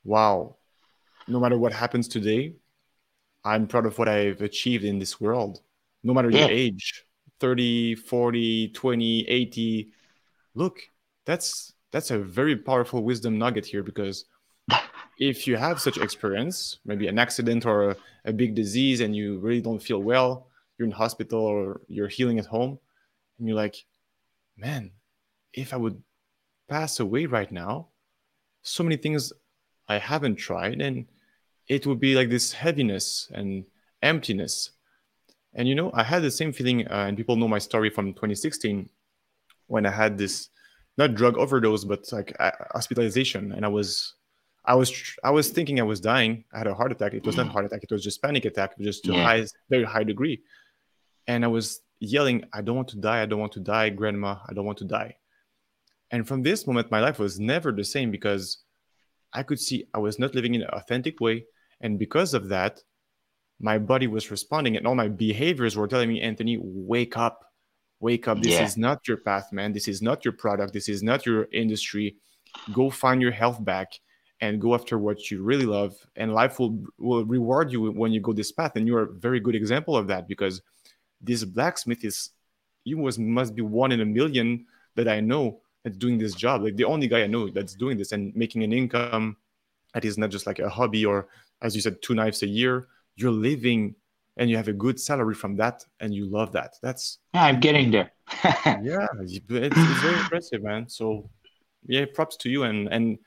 [0.03, 0.57] wow,
[1.27, 2.55] no matter what happens today,
[3.45, 5.61] I'm proud of what I've achieved in this world,
[6.03, 6.41] no matter yeah.
[6.41, 7.05] your age
[7.39, 9.89] 30, 40, 20, 80.
[10.55, 10.79] Look,
[11.25, 14.25] that's that's a very powerful wisdom nugget here because
[15.19, 19.39] if you have such experience, maybe an accident or a, a, big disease, and you
[19.39, 20.47] really don't feel well,
[20.77, 22.79] you're in hospital or you're healing at home,
[23.37, 23.85] and you're like,
[24.57, 24.91] man,
[25.53, 26.01] if I would
[26.69, 27.87] pass away right now,
[28.61, 29.33] so many things
[29.87, 31.05] I haven't tried, and
[31.67, 33.65] it would be like this heaviness and
[34.01, 34.71] emptiness.
[35.53, 38.13] And you know, I had the same feeling, uh, and people know my story from
[38.13, 38.89] 2016
[39.67, 40.49] when I had this
[40.97, 44.15] not drug overdose, but like uh, hospitalization, and I was.
[44.65, 44.93] I was
[45.25, 46.45] I was thinking I was dying.
[46.53, 47.13] I had a heart attack.
[47.13, 47.83] It was not heart attack.
[47.83, 49.21] It was just panic attack, just to yeah.
[49.21, 50.41] high, very high degree.
[51.27, 53.21] And I was yelling, "I don't want to die!
[53.21, 54.39] I don't want to die, Grandma!
[54.47, 55.17] I don't want to die!"
[56.11, 58.59] And from this moment, my life was never the same because
[59.33, 61.45] I could see I was not living in an authentic way.
[61.81, 62.81] And because of that,
[63.59, 67.45] my body was responding and all my behaviors were telling me, Anthony, wake up,
[67.99, 68.41] wake up.
[68.41, 68.63] This yeah.
[68.63, 69.73] is not your path, man.
[69.73, 70.73] This is not your product.
[70.73, 72.17] This is not your industry.
[72.73, 73.93] Go find your health back
[74.39, 75.95] and go after what you really love.
[76.15, 78.75] And life will, will reward you when you go this path.
[78.75, 80.61] And you're a very good example of that because
[81.23, 82.29] this blacksmith is,
[82.83, 84.65] he was must be one in a million
[84.95, 86.63] that I know that's doing this job.
[86.63, 89.37] Like the only guy I know that's doing this and making an income
[89.93, 91.27] that is not just like a hobby or,
[91.61, 92.87] as you said, two knives a year.
[93.15, 93.95] You're living
[94.37, 96.75] and you have a good salary from that and you love that.
[96.81, 98.11] That's yeah, I'm getting there.
[98.43, 100.89] yeah, it's, it's very impressive, man.
[100.89, 101.29] So
[101.85, 103.17] yeah, props to you and and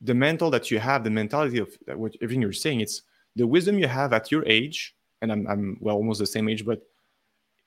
[0.00, 3.02] the mental that you have, the mentality of what everything you're saying, it's
[3.36, 6.64] the wisdom you have at your age, and I'm I'm well almost the same age,
[6.64, 6.82] but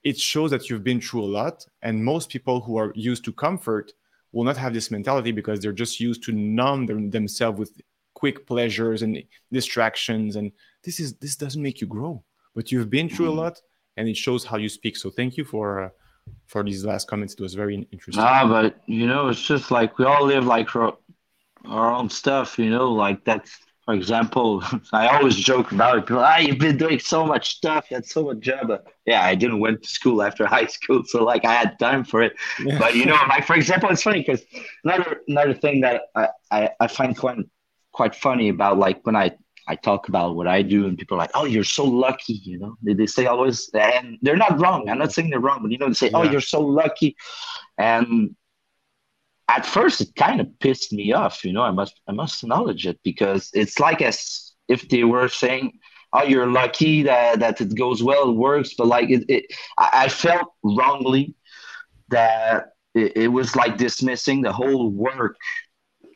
[0.08, 1.66] it shows that you've been through a lot.
[1.82, 3.92] And most people who are used to comfort
[4.32, 7.72] will not have this mentality because they're just used to numb them, themselves with
[8.14, 10.38] quick pleasures and distractions.
[10.38, 10.54] And
[10.86, 12.24] this is this doesn't make you grow.
[12.56, 13.40] But you've been through a mm-hmm.
[13.40, 13.62] lot,
[13.98, 14.96] and it shows how you speak.
[14.98, 15.68] So thank you for.
[15.86, 15.90] Uh,
[16.48, 18.22] for these last comments, it was very interesting.
[18.22, 20.98] Nah, but you know, it's just like we all live like our,
[21.64, 22.60] our own stuff.
[22.60, 24.62] You know, like that's for example,
[24.92, 26.02] I always joke about it.
[26.02, 27.90] People, ah, you've been doing so much stuff.
[27.90, 28.68] You had so much job.
[28.68, 32.04] But yeah, I didn't went to school after high school, so like I had time
[32.04, 32.34] for it.
[32.62, 32.78] Yeah.
[32.80, 34.44] But you know, like for example, it's funny because
[34.84, 37.38] another another thing that I, I, I find quite
[37.94, 39.32] quite funny about like when I
[39.70, 42.60] I talk about what I do, and people are like, "Oh, you're so lucky," you
[42.60, 42.76] know.
[42.84, 44.90] They, they say always, and they're not wrong.
[44.90, 47.16] I'm not saying they're wrong, but you know, they say, "Oh, you're so lucky,"
[47.78, 48.36] and
[49.48, 52.86] at first it kind of pissed me off you know i must i must acknowledge
[52.86, 55.72] it because it's like as if they were saying
[56.14, 59.46] oh you're lucky that, that it goes well it works but like it, it
[59.78, 61.34] i felt wrongly
[62.10, 65.38] that it, it was like dismissing the whole work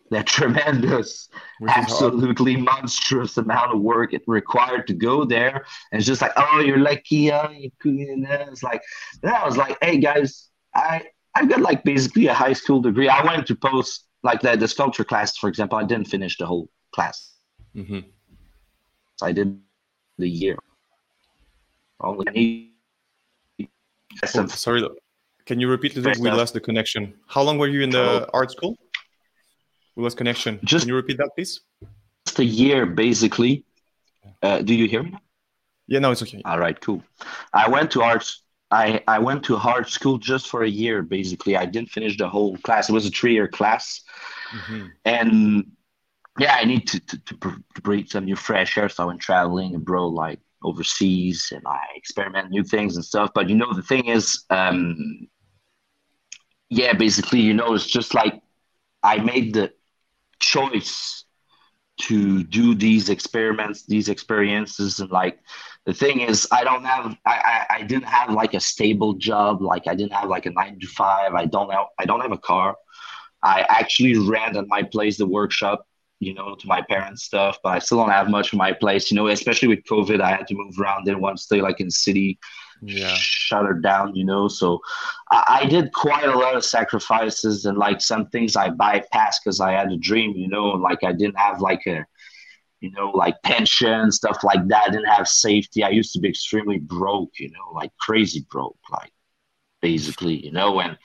[0.09, 1.29] that tremendous
[1.69, 2.65] absolutely hard.
[2.65, 6.79] monstrous amount of work it required to go there and it's just like oh you're
[6.79, 8.81] lucky oh, you it's like
[9.21, 11.01] then i was like hey guys i
[11.35, 13.07] I've got like basically a high school degree.
[13.07, 15.77] I went to post like the, the sculpture class, for example.
[15.77, 17.33] I didn't finish the whole class.
[17.75, 17.99] Mm-hmm.
[19.15, 19.59] So I did
[20.17, 20.57] the year.
[21.99, 22.71] Only.
[24.35, 24.83] Oh, sorry,
[25.45, 27.13] can you repeat the We lost the connection.
[27.27, 28.77] How long were you in the art school?
[29.95, 30.59] We lost connection.
[30.63, 31.61] Just, can you repeat that, please?
[32.25, 33.65] Just a year, basically.
[34.41, 35.13] Uh, do you hear me?
[35.87, 36.41] Yeah, no, it's okay.
[36.45, 37.03] All right, cool.
[37.53, 41.57] I went to arts I, I went to hard school just for a year, basically.
[41.57, 42.89] I didn't finish the whole class.
[42.89, 44.01] It was a three year class.
[44.51, 44.85] Mm-hmm.
[45.05, 45.71] And
[46.39, 47.35] yeah, I need to, to, to,
[47.75, 48.87] to, breathe some new fresh air.
[48.87, 53.31] So I went traveling abroad, like overseas, and I experiment new things and stuff.
[53.35, 55.27] But you know, the thing is, um,
[56.69, 58.41] yeah, basically, you know, it's just like
[59.03, 59.73] I made the
[60.39, 61.25] choice
[62.01, 65.39] to do these experiments, these experiences, and like
[65.85, 69.61] the thing is i don't have I, I, I didn't have like a stable job
[69.61, 71.33] like i didn't have like a nine to five.
[71.33, 72.75] I don't have i don't have a car.
[73.43, 75.85] I actually ran at my place the workshop
[76.19, 79.09] you know to my parents stuff but i still don't have much of my place
[79.09, 81.03] you know especially with covid i had to move around.
[81.03, 82.39] Didn't want to stay like in city
[82.83, 83.13] yeah.
[83.15, 84.79] shut her down you know so
[85.31, 89.59] I, I did quite a lot of sacrifices and like some things i bypassed because
[89.59, 92.05] i had a dream you know like i didn't have like a
[92.81, 94.85] you know, like pension, stuff like that.
[94.87, 95.83] I didn't have safety.
[95.83, 99.13] I used to be extremely broke, you know, like crazy broke, like
[99.81, 100.97] basically, you know, and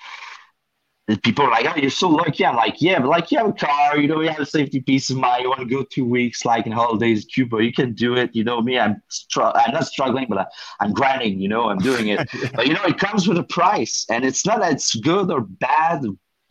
[1.23, 2.45] people are like, oh, you're so lucky.
[2.45, 4.81] I'm like, yeah, but like you have a car, you know, you have a safety
[4.81, 5.43] piece of mind.
[5.43, 8.35] You want to go two weeks, like in holidays, Cuba, you can do it.
[8.35, 10.39] You know me, I'm str- I'm not struggling, but
[10.81, 11.39] I, am grinding.
[11.39, 12.29] You know, I'm doing it.
[12.35, 12.49] yeah.
[12.55, 15.43] But you know, it comes with a price, and it's not that it's good or
[15.43, 16.03] bad,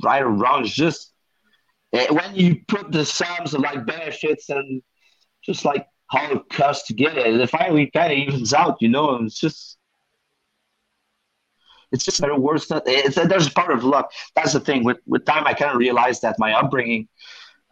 [0.01, 0.63] right or wrong.
[0.63, 1.11] It's just
[1.91, 4.81] eh, when you put the sums of like benefits and
[5.45, 7.37] just like how it costs to get it.
[7.37, 9.77] The finally kind of evens out, you know, and it's just
[11.91, 14.11] it's just better worse that it's, there's a part of luck.
[14.35, 14.83] That's the thing.
[14.83, 17.07] With with time, I kind of realized that my upbringing,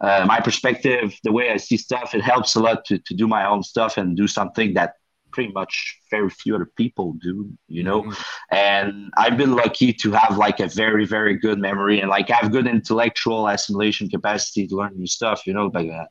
[0.00, 3.26] uh, my perspective, the way I see stuff, it helps a lot to to do
[3.28, 4.94] my own stuff and do something that
[5.32, 8.02] pretty much very few other people do, you know.
[8.02, 8.54] Mm-hmm.
[8.54, 12.52] And I've been lucky to have like a very very good memory and like have
[12.52, 15.90] good intellectual assimilation capacity to learn new stuff, you know, like.
[15.90, 16.06] Uh,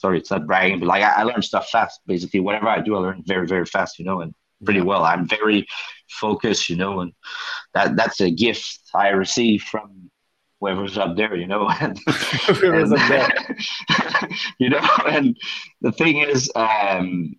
[0.00, 2.00] sorry, it's not bragging, but like I, I learn stuff fast.
[2.06, 4.34] Basically, whatever I do, I learn very, very fast, you know, and
[4.64, 5.04] pretty well.
[5.04, 5.66] I'm very
[6.08, 7.12] focused, you know, and
[7.74, 10.10] that that's a gift I receive from
[10.58, 11.68] whoever's up there, you know.
[11.80, 13.56] and, and up there.
[14.58, 15.36] you know, and
[15.82, 17.34] the thing is, um,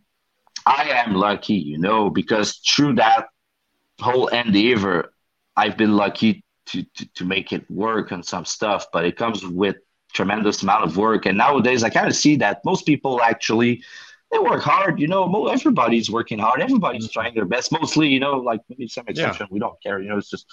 [0.66, 3.28] I am lucky, you know, because through that
[4.00, 5.14] whole endeavor,
[5.56, 9.46] I've been lucky to, to, to make it work on some stuff, but it comes
[9.46, 9.78] with
[10.14, 11.26] tremendous amount of work.
[11.26, 13.84] And nowadays, I kind of see that most people actually
[14.32, 15.00] they work hard.
[15.00, 16.62] You know, everybody's working hard.
[16.62, 17.20] Everybody's mm-hmm.
[17.20, 17.72] trying their best.
[17.72, 19.54] Mostly, you know, like maybe some exception, yeah.
[19.54, 20.00] we don't care.
[20.00, 20.46] You know, it's just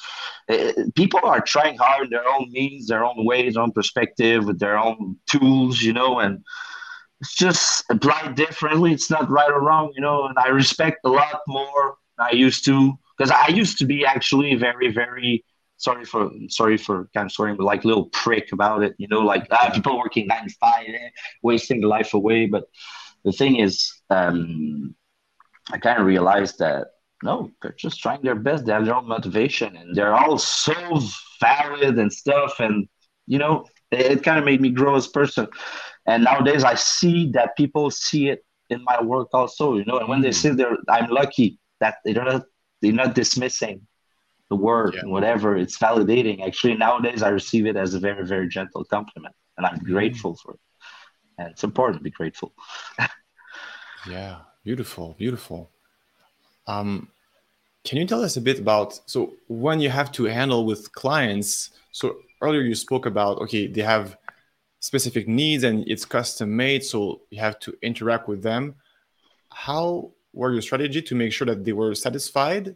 [0.49, 4.47] uh, people are trying hard in their own means, their own ways, their own perspective,
[4.47, 5.81] with their own tools.
[5.81, 6.45] You know, and
[7.21, 8.93] it's just applied differently.
[8.93, 9.93] It's not right or wrong.
[9.95, 13.87] You know, and I respect a lot more I used to because I used to
[13.87, 15.45] be actually very, very
[15.79, 18.95] sorry for sorry for kind of swearing, but like little prick about it.
[18.99, 21.09] You know, like ah, people working nine to five, eh,
[21.43, 22.47] wasting their life away.
[22.47, 22.64] But
[23.24, 24.95] the thing is, um,
[25.72, 26.89] I kind of realized that
[27.22, 28.66] no, they're just trying their best.
[28.66, 30.74] They have their own motivation, and they're all so
[31.41, 32.61] valid and stuff.
[32.61, 32.89] And
[33.26, 35.49] you know, it, it kind of made me grow as a person.
[36.07, 39.76] And nowadays, I see that people see it in my work also.
[39.76, 42.45] You know, and when they see say they're, I'm lucky that they're not
[42.83, 43.88] they're not dismissing
[44.49, 45.01] the work yeah.
[45.01, 45.57] and whatever.
[45.57, 46.46] It's validating.
[46.46, 49.92] Actually, nowadays I receive it as a very, very gentle compliment, and I'm mm-hmm.
[49.92, 50.61] grateful for it.
[51.38, 52.53] And it's important to be grateful.
[54.09, 55.70] yeah, beautiful, beautiful.
[56.66, 57.09] Um,
[57.84, 61.70] can you tell us a bit about so when you have to handle with clients?
[61.92, 64.16] So earlier you spoke about okay, they have
[64.80, 68.74] specific needs and it's custom made, so you have to interact with them.
[69.51, 72.74] How were your strategy to make sure that they were satisfied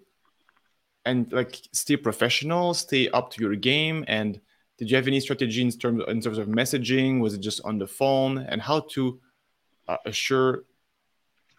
[1.04, 4.04] and like stay professional, stay up to your game?
[4.08, 4.40] And
[4.78, 7.20] did you have any strategy in terms in terms of messaging?
[7.20, 8.38] Was it just on the phone?
[8.38, 9.20] And how to
[9.88, 10.64] uh, assure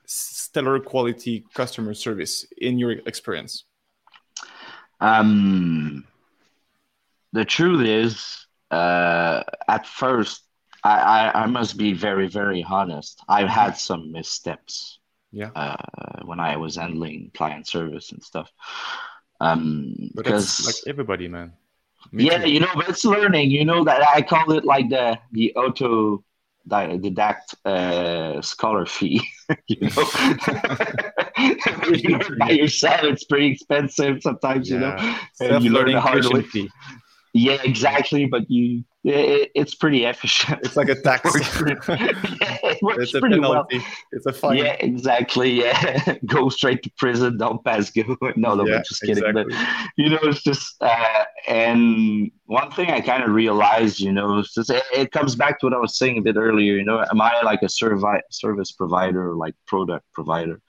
[0.05, 3.65] stellar quality customer service in your experience?
[4.99, 6.05] Um,
[7.31, 10.43] the truth is, uh, at first,
[10.83, 13.21] I, I, I must be very, very honest.
[13.27, 14.99] I've had some missteps.
[15.31, 15.49] Yeah.
[15.55, 18.51] Uh, when I was handling client service and stuff.
[19.39, 21.53] Um, but because like everybody, man.
[22.11, 22.51] Me yeah, too.
[22.51, 23.49] you know, but it's learning.
[23.51, 26.23] You know that I call it like the the auto
[26.67, 29.21] didact uh, scholar fee.
[29.67, 30.09] you know,
[31.93, 33.03] you learn by yourself.
[33.03, 34.69] It's pretty expensive sometimes.
[34.69, 34.75] Yeah.
[34.75, 36.43] You know, and you learn the hard way.
[36.43, 36.69] Fee.
[37.33, 38.25] Yeah, exactly.
[38.25, 40.59] But you, it, it's pretty efficient.
[40.63, 41.23] It's like a tax.
[41.35, 43.77] it works it's a pretty penalty.
[43.79, 43.87] well.
[44.11, 44.57] It's a fine.
[44.57, 45.61] Yeah, exactly.
[45.61, 47.37] Yeah, go straight to prison.
[47.37, 48.15] Don't pass go.
[48.35, 49.23] No, no, yeah, just kidding.
[49.23, 49.43] Exactly.
[49.45, 50.75] But you know, it's just.
[50.79, 55.35] Uh, and one thing I kind of realized, you know, it's just, it, it, comes
[55.35, 56.75] back to what I was saying a bit earlier.
[56.75, 60.61] You know, am I like a servi- service provider, like product provider?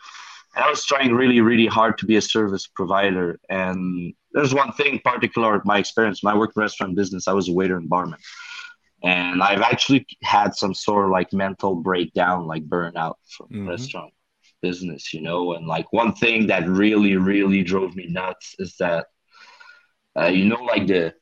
[0.55, 3.41] And I was trying really, really hard to be a service provider.
[3.49, 6.23] And there's one thing particular my experience.
[6.23, 8.21] When I worked restaurant business, I was a waiter and barman.
[9.03, 13.69] And I've actually had some sort of like mental breakdown, like burnout from mm-hmm.
[13.69, 14.15] restaurant
[14.63, 15.55] business, you know.
[15.55, 19.07] And like one thing that really, really drove me nuts is that,
[20.19, 21.15] uh, you know, like the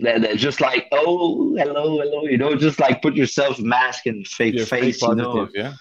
[0.00, 4.54] that, just like oh hello hello you know just like put yourself mask and fake
[4.54, 5.74] You're face you know yeah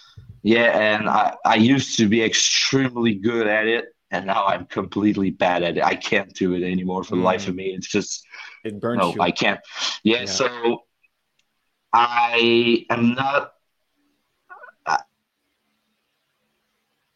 [0.44, 5.32] yeah, and I, I used to be extremely good at it, and now I'm completely
[5.32, 5.84] bad at it.
[5.84, 7.58] I can't do it anymore for the life of mm.
[7.58, 7.74] me.
[7.74, 8.26] It's just
[8.64, 9.22] it burns no, you.
[9.22, 9.60] I can't.
[10.04, 10.84] Yeah, yeah, so
[11.94, 13.54] I am not.
[14.86, 15.00] I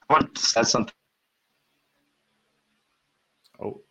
[0.10, 0.94] want to say something.
[3.60, 3.82] Oh,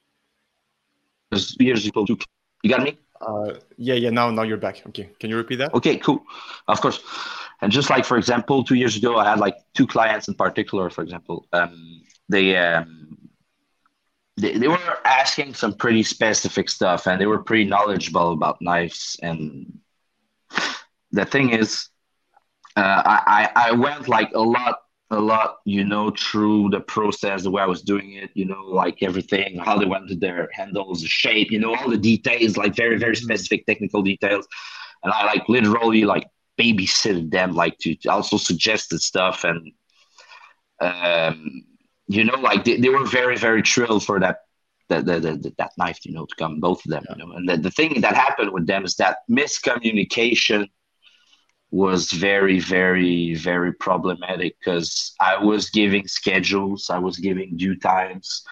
[1.59, 2.07] years ago,
[2.63, 2.99] you got me.
[3.25, 4.11] Uh, yeah, yeah.
[4.11, 4.83] Now, now you're back.
[4.89, 5.73] Okay, can you repeat that?
[5.75, 6.23] Okay, cool.
[6.69, 7.01] Of course.
[7.61, 10.91] And just like for example, two years ago, I had like two clients in particular.
[10.91, 13.17] For example, um, they, um,
[14.37, 19.19] they they were asking some pretty specific stuff, and they were pretty knowledgeable about knives.
[19.23, 19.79] And
[21.11, 21.89] the thing is,
[22.77, 24.82] uh, I I went like a lot
[25.13, 28.63] a lot, you know, through the process, the way I was doing it, you know,
[28.63, 32.57] like everything, how they went to their handles, the shape, you know, all the details,
[32.57, 33.25] like very, very mm-hmm.
[33.25, 34.49] specific technical details.
[35.05, 36.27] And I like literally like
[36.59, 39.45] babysitted them, like to also suggested stuff.
[39.45, 39.73] And,
[40.81, 41.65] um,
[42.09, 44.39] you know, like they, they were very, very thrilled for that
[44.89, 47.17] that, that, that, that knife, you know, to come, both of them, yeah.
[47.17, 47.33] you know.
[47.33, 50.69] And the, the thing that happened with them is that miscommunication
[51.73, 58.45] was very, very, very problematic because I was giving schedules, I was giving due times.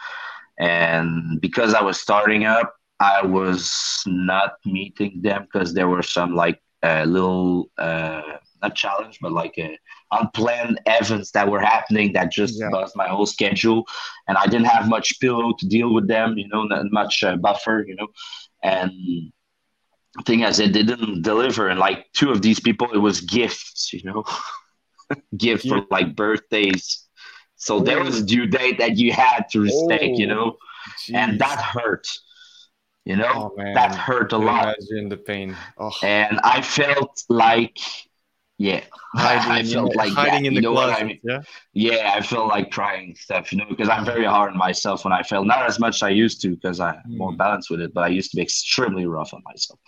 [0.59, 6.35] And because I was starting up, I was not meeting them because there were some
[6.35, 8.23] like uh, little, uh,
[8.63, 9.69] not challenge, but like uh,
[10.19, 12.71] unplanned events that were happening that just yeah.
[12.71, 13.85] buzzed my whole schedule.
[14.29, 17.37] And I didn't have much pillow to deal with them, you know, not much uh,
[17.37, 18.09] buffer, you know.
[18.63, 19.31] And
[20.25, 21.69] thing as it didn't deliver.
[21.69, 24.25] And like two of these people it was gifts you know?
[25.37, 27.07] Gift for like birthdays.
[27.57, 27.81] So oh.
[27.81, 30.57] there was a due date that you had to respect oh, you know?
[31.05, 31.17] Geez.
[31.17, 32.07] and that hurt
[33.05, 33.53] you know?
[33.59, 34.77] Oh, that hurt a lot.
[34.79, 35.57] Imagine the pain.
[35.79, 35.91] Oh.
[36.03, 37.79] and i felt like
[38.61, 38.85] yeah,
[39.17, 41.01] hiding, I felt in, like hiding that, in you the know closet.
[41.01, 41.21] I mean?
[41.25, 41.41] Yeah.
[41.73, 45.13] Yeah, I feel like crying stuff, you know, because I'm very hard on myself when
[45.13, 45.45] I fail.
[45.45, 47.39] Not as much as I used to because I'm more Mm.
[47.39, 49.81] balanced with it, but I used to be extremely rough on myself.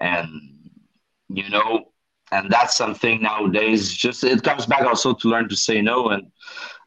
[0.00, 0.28] And,
[1.28, 1.92] you know,
[2.32, 6.08] and that's something nowadays, just it comes back also to learn to say no.
[6.08, 6.32] And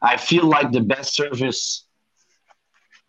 [0.02, 1.86] I feel like the best service,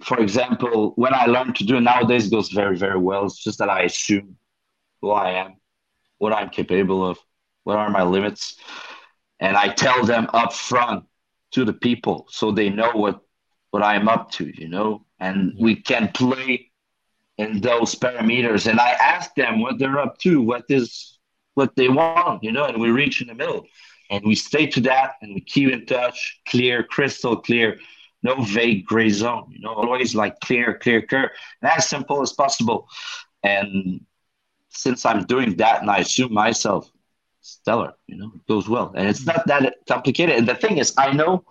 [0.04, 3.26] for example, when I learn to do it nowadays, it goes very, very well.
[3.26, 4.38] It's just that I assume
[5.02, 5.56] who I am,
[6.18, 7.18] what I'm capable of,
[7.66, 8.56] what are my limits?
[9.40, 11.04] And I tell them up front
[11.52, 13.20] to the people so they know what
[13.72, 16.72] what I'm up to, you know, and we can play
[17.38, 18.68] in those parameters.
[18.68, 21.20] And I ask them what they're up to, what is
[21.56, 23.66] what they want, you know, and we reach in the middle,
[24.10, 27.78] and we stay to that, and we keep in touch, clear, crystal clear,
[28.24, 32.32] no vague gray zone, you know, always like clear, clear, clear, and as simple as
[32.32, 32.88] possible.
[33.44, 34.06] And
[34.70, 36.90] since I'm doing that, and I assume myself
[37.46, 38.94] stellar, you know, it goes well.
[38.96, 40.36] And it's not that complicated.
[40.36, 41.44] And the thing is, I know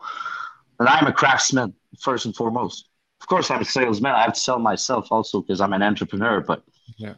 [0.78, 2.88] that I'm a craftsman first and foremost.
[3.20, 4.12] Of course, I'm a salesman.
[4.12, 6.62] I have to sell myself also because I'm an entrepreneur, but
[6.98, 7.14] Yeah.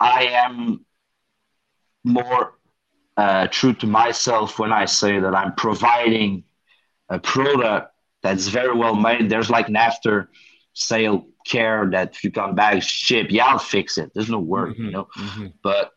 [0.00, 0.86] I am
[2.04, 2.54] more
[3.16, 6.44] uh, true to myself when I say that I'm providing
[7.08, 9.28] a product that's very well made.
[9.30, 10.30] There's like an after
[10.74, 14.12] sale care that if you come back, ship, yeah, I'll fix it.
[14.14, 15.52] There's no work, you Mhm, know mhm.
[15.62, 15.92] but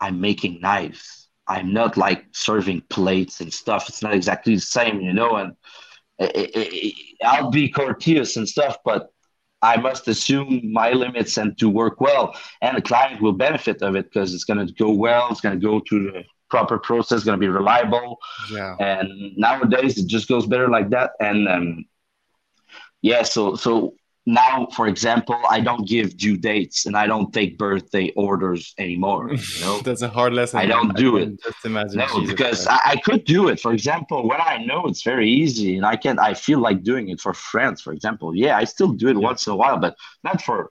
[0.00, 1.28] I'm making knives.
[1.46, 3.88] I'm not like serving plates and stuff.
[3.88, 5.36] It's not exactly the same, you know.
[5.36, 5.52] And
[6.20, 6.92] i i i
[7.22, 9.10] I'll be courteous and stuff, but
[9.62, 12.34] I must assume my limits and to work well.
[12.62, 15.28] And the client will benefit of it because it's going to go well.
[15.30, 17.24] It's going to go through the proper process.
[17.24, 18.18] Going to be reliable.
[18.50, 18.76] Yeah.
[18.78, 21.12] And nowadays it just goes better like that.
[21.20, 21.84] And um,
[23.02, 23.94] yeah, so so
[24.26, 29.32] now, for example, I don't give due dates and I don't take birthday orders anymore.
[29.32, 29.80] You know.
[29.80, 30.60] That's a hard lesson.
[30.60, 31.42] I don't do it.
[31.42, 31.98] Just imagine.
[31.98, 33.58] No, Jesus because I, I could do it.
[33.58, 37.08] For example, when I know it's very easy and I can, I feel like doing
[37.08, 37.80] it for friends.
[37.80, 39.22] For example, yeah, I still do it Yeah.
[39.28, 40.70] once in a while, but not for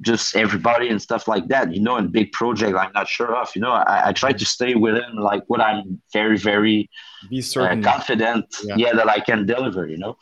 [0.00, 1.72] just everybody and stuff like that.
[1.74, 3.50] You know, in big project, I'm not sure of.
[3.54, 6.88] You know, I, I try to stay within like what I'm very, very
[7.30, 8.74] be uh, confident, Yeah.
[8.78, 8.92] yeah.
[8.94, 9.86] that I can deliver.
[9.86, 10.16] You know,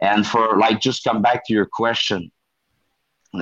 [0.00, 2.30] and for like just come back to your question,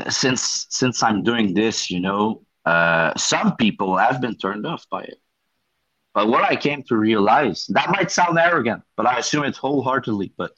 [0.09, 5.02] since since I'm doing this, you know, uh, some people have been turned off by
[5.02, 5.20] it.
[6.14, 10.32] But what I came to realize that might sound arrogant, but I assume it wholeheartedly.
[10.36, 10.52] But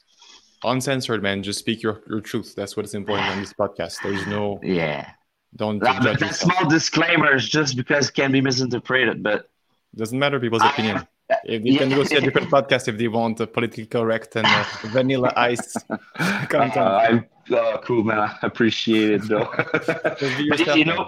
[0.63, 1.41] Uncensored, man.
[1.41, 2.53] Just speak your, your truth.
[2.55, 3.97] That's what's important on this podcast.
[4.03, 5.11] There's no yeah,
[5.55, 9.23] don't that, judge that small disclaimer is just because it can be misinterpreted.
[9.23, 9.49] But
[9.95, 11.07] Doesn't matter people's I- opinion.
[11.43, 14.45] If they can go see a different podcast if they want a politically correct and
[14.45, 15.73] uh, vanilla ice
[16.49, 16.77] content.
[16.77, 17.21] uh,
[17.51, 18.19] oh, cool, man.
[18.19, 19.49] I appreciate it, though.
[20.49, 21.07] But you know,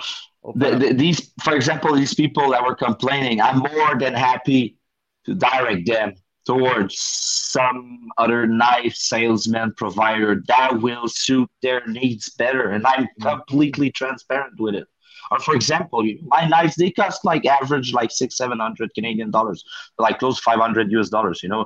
[0.55, 4.77] the, the, these, for example, these people that were complaining, I'm more than happy
[5.25, 6.13] to direct them
[6.45, 12.71] towards some other knife salesman provider that will suit their needs better.
[12.71, 14.87] And I'm completely transparent with it.
[15.31, 19.63] Or for example, my knives they cost like average like six, seven hundred Canadian dollars,
[19.97, 21.41] like close five hundred US dollars.
[21.43, 21.65] You know,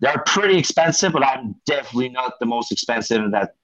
[0.00, 3.54] they're pretty expensive, but I'm definitely not the most expensive in that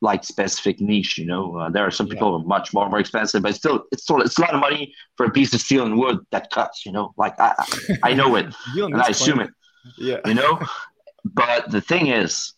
[0.00, 1.18] like specific niche.
[1.18, 2.14] You know, uh, there are some Yeah.
[2.14, 4.60] people who are much more more expensive, but still, it's still it's a lot of
[4.60, 6.84] money for a piece of steel and wood that cuts.
[6.86, 7.64] You know, like I
[8.02, 8.46] I know it
[8.92, 9.50] and I assume it
[9.96, 10.18] Yeah.
[10.24, 10.60] you know
[11.24, 12.54] but the thing is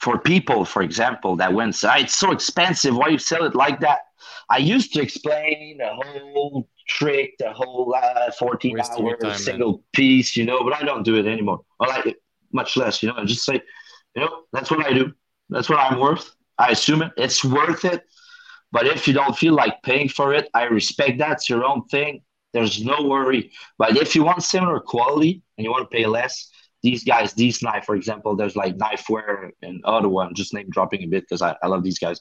[0.00, 2.96] for people for example that went "Ah, it's so expensive.
[2.96, 4.00] Why you sell it like that?
[4.50, 9.38] I used to explain the whole trick the whole uh, 14 Wasting hour time, man.
[9.38, 11.60] single piece you know but i don't do it anymore.
[11.80, 12.16] I like it
[12.52, 13.60] much less you know i just say
[14.14, 15.12] you know that's what i do.
[15.50, 16.30] That's what i'm worth.
[16.58, 17.12] I assume it.
[17.16, 18.02] It's worth it.
[18.72, 21.32] But if you don't feel like paying for it i respect that.
[21.32, 22.22] It's your own thing.
[22.54, 23.50] There's no worry.
[23.76, 26.34] But if you want similar quality and you want to pay less
[26.88, 30.18] these guys, these knife, for example, there's like Knifewear in Ottawa.
[30.26, 32.18] I'm just name dropping a bit because I, I love these guys.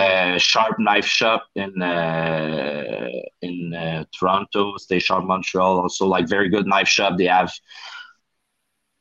[0.00, 3.08] Uh, Sharp Knife Shop in uh,
[3.48, 7.12] in uh, Toronto, Stay Sharp Montreal, also like very good knife shop.
[7.18, 7.52] They have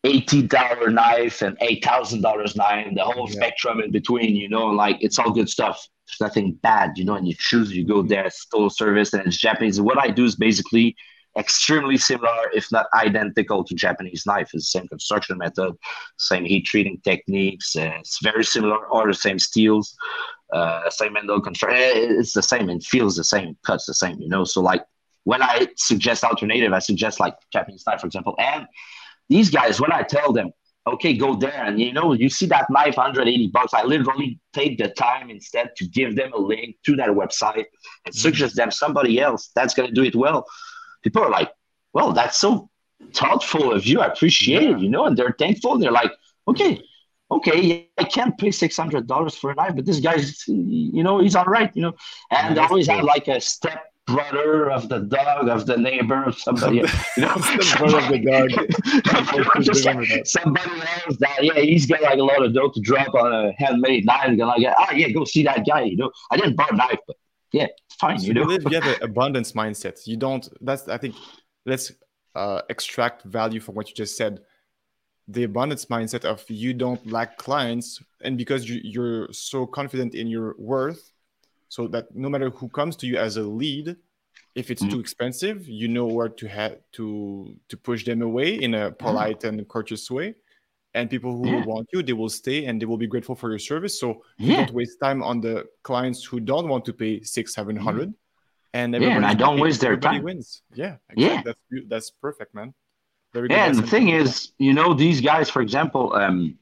[0.04, 3.36] eighty dollar knife and eight thousand dollars knife, and the whole Yeah.
[3.38, 4.36] spectrum in between.
[4.36, 5.78] You know, like it's all good stuff.
[6.08, 7.16] There's nothing bad, you know.
[7.16, 9.82] And you choose, you go there, it's total service, and it's Japanese.
[9.82, 10.96] What I do is basically
[11.40, 14.50] extremely similar, if not identical, to Japanese knife.
[14.54, 15.74] It's the same construction method,
[16.18, 17.76] same heat treating techniques.
[17.76, 19.96] Uh, it's very similar, all the same steels,
[20.54, 21.80] uh, same handle construction.
[21.82, 24.44] It's the same and feels the same, cuts the same, you know.
[24.44, 24.84] So like
[25.24, 28.36] when I suggest alternative, I suggest like Japanese knife, for example.
[28.38, 28.68] And
[29.30, 30.52] these guys, when I tell them,
[30.88, 33.74] okay, go there, and you know, you see that knife, 180 bucks.
[33.74, 37.66] I literally take the time instead to give them a link to that website
[38.06, 40.46] and suggest them somebody else that's going to do it well
[41.04, 41.52] people are like,
[41.94, 42.70] well, that's so
[43.14, 44.02] thoughtful of you.
[44.02, 44.76] I appreciate yeah.
[44.76, 45.78] it, you know, and they're thankful.
[45.78, 46.12] They're like,
[46.48, 46.82] okay,
[47.32, 51.20] okay, I can't pay six hundred dollars for a knife, but this guy's, you know,
[51.20, 51.94] he's all right, you know.
[52.32, 56.38] And they always have like a step brother of the dog of the neighbor of
[56.38, 56.84] somebody, you
[57.18, 57.36] know,
[57.78, 59.62] brother of the dog.
[59.64, 63.14] just like somebody else that yeah, he's got like a lot of dough to drop
[63.14, 64.26] on a handmade knife.
[64.26, 65.84] And like, oh yeah, go see that guy.
[65.84, 67.16] You know, I didn't buy a knife, but
[67.52, 67.68] yeah,
[68.00, 68.20] fine.
[68.20, 70.06] So you know, you have an abundance mindset.
[70.06, 70.48] You don't.
[70.62, 71.16] That's I think.
[71.66, 71.92] Let's
[72.36, 74.40] uh, extract value from what you just said
[75.30, 80.28] the abundance mindset of you don't lack clients and because you, you're so confident in
[80.28, 81.12] your worth
[81.70, 83.96] so that no matter who comes to you as a lead
[84.56, 84.94] if it's mm-hmm.
[84.94, 89.44] too expensive you know where to have to to push them away in a polite
[89.44, 90.34] and courteous way
[90.94, 91.66] and people who yeah.
[91.66, 94.48] want you they will stay and they will be grateful for your service so yeah.
[94.48, 98.10] you don't waste time on the clients who don't want to pay six seven hundred
[98.10, 98.74] mm-hmm.
[98.74, 100.24] and yeah, and I don't waste their time.
[100.24, 100.62] wins.
[100.74, 101.24] Yeah, exactly.
[101.24, 102.74] yeah, that's that's perfect, man.
[103.34, 106.58] Very yeah, and the thing is, you know, these guys, for example, um,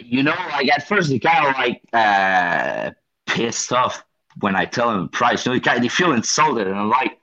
[0.00, 2.90] you know, like at first they kind of like uh,
[3.26, 4.04] pissed off
[4.40, 5.46] when I tell them the price.
[5.46, 7.18] You know, they, kind of, they feel insulted, and I'm like,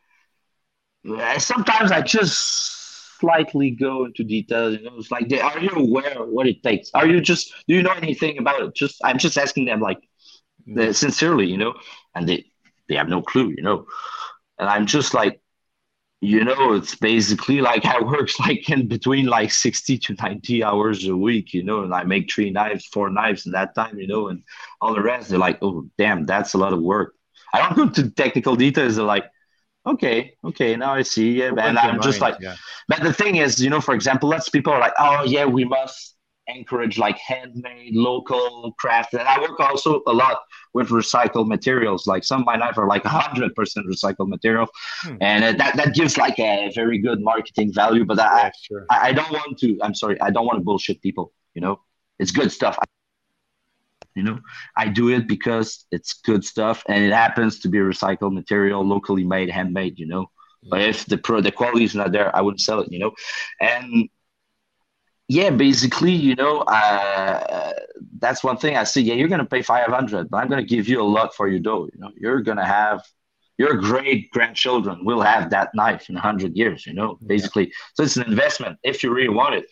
[1.40, 2.77] sometimes I just
[3.20, 4.78] slightly go into details.
[4.78, 6.90] You know, it's like, they, are you aware of what it takes?
[6.94, 8.76] Are you just do you know anything about it?
[8.76, 10.00] Just I'm just asking them like
[10.68, 10.96] mm.
[10.96, 11.74] sincerely, you know,
[12.16, 12.46] and they
[12.88, 13.86] they have no clue, you know,
[14.60, 15.42] and I'm just like
[16.20, 21.08] you know it's basically like i works like in between like 60 to 90 hours
[21.08, 24.08] a week you know and i make three knives four knives in that time you
[24.08, 24.42] know and
[24.82, 27.14] all the rest they're like oh damn that's a lot of work
[27.54, 29.26] i don't go to technical details they're like
[29.88, 32.56] okay okay now i see yeah and i'm just mind, like yeah.
[32.88, 35.46] but the thing is you know for example lots of people are like oh yeah
[35.46, 36.16] we must
[36.48, 40.40] encourage like handmade local craft and i work also a lot
[40.74, 44.68] with recycled materials like some of my knives are like 100% recycled material
[45.02, 45.16] hmm.
[45.20, 48.86] and uh, that, that gives like a very good marketing value but I, yeah, sure.
[48.90, 51.82] I, I don't want to i'm sorry i don't want to bullshit people you know
[52.20, 52.78] it's good stuff
[54.18, 54.40] you know
[54.76, 59.24] i do it because it's good stuff and it happens to be recycled material locally
[59.24, 60.26] made handmade you know
[60.70, 63.12] but if the pro the quality is not there i wouldn't sell it you know
[63.62, 64.10] and
[65.30, 67.74] yeah, basically, you know, uh,
[68.20, 69.02] that's one thing I see.
[69.02, 71.50] Yeah, you're going to pay 500, but I'm going to give you a lot for
[71.50, 71.90] your dough.
[71.94, 73.04] You know, you're going to have
[73.58, 77.66] your great grandchildren will have that knife in 100 years, you know, basically.
[77.66, 77.74] Yeah.
[77.96, 79.66] So it's an investment if you really want it.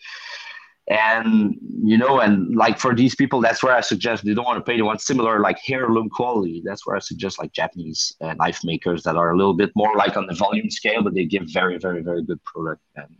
[0.88, 4.58] And, you know, and like for these people, that's where I suggest they don't want
[4.58, 4.76] to pay.
[4.76, 6.62] They want similar, like heirloom quality.
[6.64, 9.96] That's where I suggest like Japanese uh, knife makers that are a little bit more
[9.96, 12.82] like on the volume scale, but they give very, very, very good product.
[12.94, 13.16] And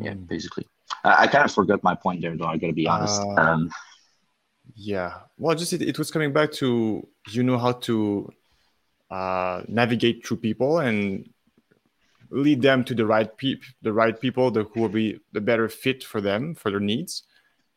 [0.00, 0.28] yeah, mm.
[0.28, 0.66] basically.
[1.02, 2.44] I, I kind of forgot my point there, though.
[2.44, 3.22] I got to be honest.
[3.22, 3.70] Uh, um,
[4.74, 5.20] yeah.
[5.38, 8.28] Well, just it, it was coming back to you know how to
[9.10, 11.28] uh, navigate through people and
[12.30, 15.68] lead them to the right people, the right people the, who will be the better
[15.68, 17.22] fit for them for their needs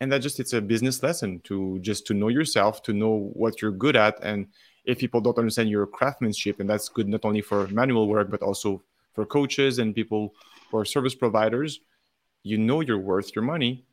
[0.02, 3.62] and that just it's a business lesson to just to know yourself to know what
[3.62, 4.48] you're good at and
[4.86, 8.42] if people don't understand your craftsmanship and that's good not only for manual work but
[8.42, 8.82] also
[9.14, 10.34] for coaches and people
[10.72, 11.82] or service providers
[12.44, 13.86] you know you're worth your money,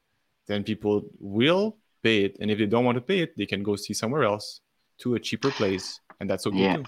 [0.46, 2.36] then people will pay it.
[2.40, 4.60] And if they don't want to pay it, they can go see somewhere else
[4.98, 6.00] to a cheaper place.
[6.20, 6.76] And that's okay yeah.
[6.76, 6.84] too.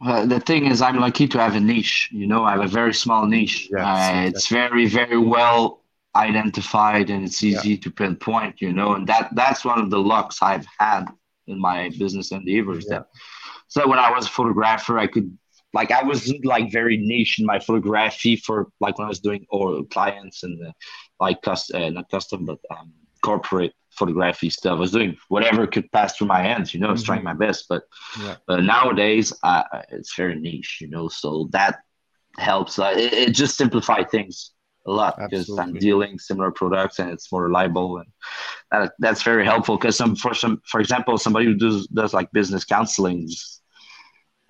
[0.00, 2.10] Uh, the thing is, I'm lucky to have a niche.
[2.12, 3.68] You know, I have a very small niche.
[3.70, 5.82] Yes, uh, it's very, very well
[6.16, 7.80] identified, and it's easy yeah.
[7.80, 8.60] to pinpoint.
[8.60, 11.06] You know, and that that's one of the lucks I've had
[11.46, 12.86] in my business endeavors.
[12.88, 12.98] Yeah.
[12.98, 13.06] That
[13.68, 15.36] so when I was a photographer, I could
[15.72, 19.46] like I wasn't like very niche in my photography for like when I was doing
[19.50, 20.72] or clients and uh,
[21.20, 22.92] like custom, uh, not custom, but um,
[23.24, 24.76] corporate photography stuff.
[24.76, 27.02] I was doing whatever could pass through my hands, you know, mm-hmm.
[27.02, 27.66] trying my best.
[27.68, 27.82] But
[28.20, 28.36] yeah.
[28.46, 31.08] but nowadays, uh, it's very niche, you know.
[31.08, 31.78] So that
[32.38, 32.78] helps.
[32.78, 34.50] Uh, it, it just simplifies things
[34.86, 38.08] a lot because I'm dealing similar products and it's more reliable and
[38.70, 39.78] that, that's very helpful.
[39.78, 43.28] Because some for some, for example, somebody who does does like business counseling.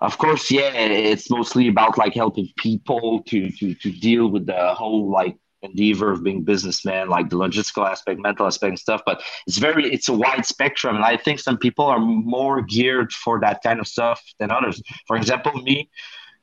[0.01, 0.73] Of course yeah
[1.13, 6.11] it's mostly about like helping people to to to deal with the whole like endeavor
[6.11, 10.09] of being businessman like the logistical aspect mental aspect and stuff but it's very it's
[10.09, 13.87] a wide spectrum and i think some people are more geared for that kind of
[13.87, 14.81] stuff than others.
[15.07, 15.89] For example me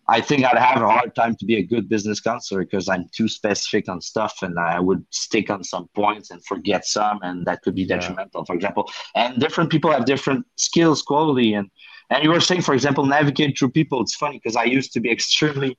[0.08, 3.06] i think i'd have a hard time to be a good business counselor because i'm
[3.12, 7.46] too specific on stuff and i would stick on some points and forget some and
[7.46, 8.90] that could be detrimental for example.
[9.14, 11.70] And different people have different skills quality and
[12.12, 14.02] and you were saying, for example, navigate through people.
[14.02, 15.78] It's funny because I used to be extremely,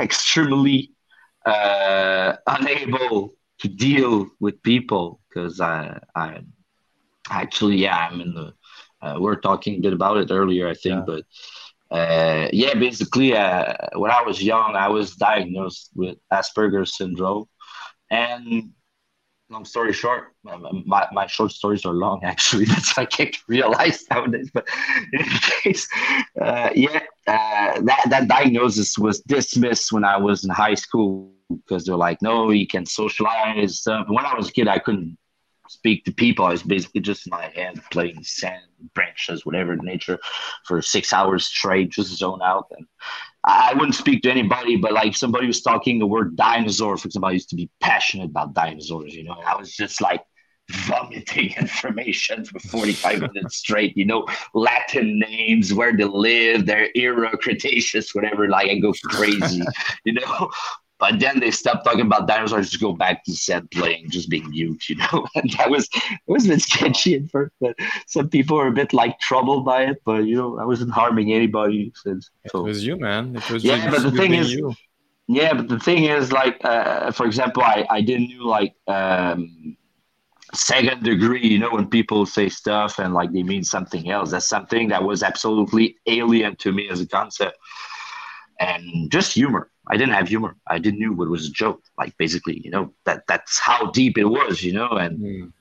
[0.00, 0.92] extremely
[1.44, 6.40] uh, unable to deal with people because I, I
[7.30, 8.54] actually, yeah, I'm in the.
[9.02, 11.06] Uh, we are talking a bit about it earlier, I think, yeah.
[11.06, 11.24] but
[11.94, 17.44] uh, yeah, basically, uh, when I was young, I was diagnosed with Asperger's syndrome,
[18.10, 18.70] and
[19.50, 22.64] long story short, my, my short stories are long actually.
[22.64, 24.50] That's why I can't realize nowadays.
[24.52, 24.66] But
[25.12, 25.88] in any case,
[26.40, 31.84] uh, yeah, uh, that that diagnosis was dismissed when I was in high school because
[31.84, 33.82] they're like, no, you can socialize.
[33.86, 35.16] When I was a kid, I couldn't
[35.68, 36.44] speak to people.
[36.44, 38.62] I was basically just in my head playing sand,
[38.94, 40.18] branches, whatever nature,
[40.66, 42.66] for six hours straight, just zone out.
[42.76, 42.86] And
[43.44, 47.28] I wouldn't speak to anybody, but like somebody was talking the word dinosaur, for example,
[47.28, 50.22] I used to be passionate about dinosaurs, you know, I was just like
[50.70, 57.36] vomiting information for 45 minutes straight, you know, Latin names, where they live, their era,
[57.36, 59.62] Cretaceous, whatever, like I go crazy,
[60.04, 60.50] you know.
[61.00, 64.48] But then they stopped talking about dinosaurs, just go back to set playing, just being
[64.48, 65.26] mute, you know.
[65.34, 67.74] and that was it was a bit sketchy at first, but
[68.06, 70.00] some people were a bit like troubled by it.
[70.04, 71.92] But you know, I wasn't harming anybody.
[71.96, 72.60] Since, so.
[72.60, 73.36] It was you, man.
[73.36, 74.72] It was yeah, but the thing is, you.
[75.26, 78.74] yeah, but the thing is, like, uh, for example, I I didn't know like.
[78.86, 79.76] um
[80.54, 84.48] second degree, you know, when people say stuff and like they mean something else, that's
[84.48, 87.56] something that was absolutely alien to me as a concept.
[88.60, 89.70] And just humor.
[89.88, 90.56] I didn't have humor.
[90.66, 91.82] I didn't know what was a joke.
[91.98, 94.90] Like basically, you know, that that's how deep it was, you know.
[94.90, 95.52] And, mm.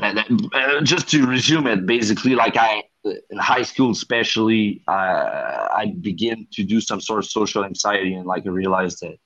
[0.00, 5.94] and, and just to resume it, basically, like I in high school, especially, uh, I
[6.00, 9.16] begin to do some sort of social anxiety, and like I realized that,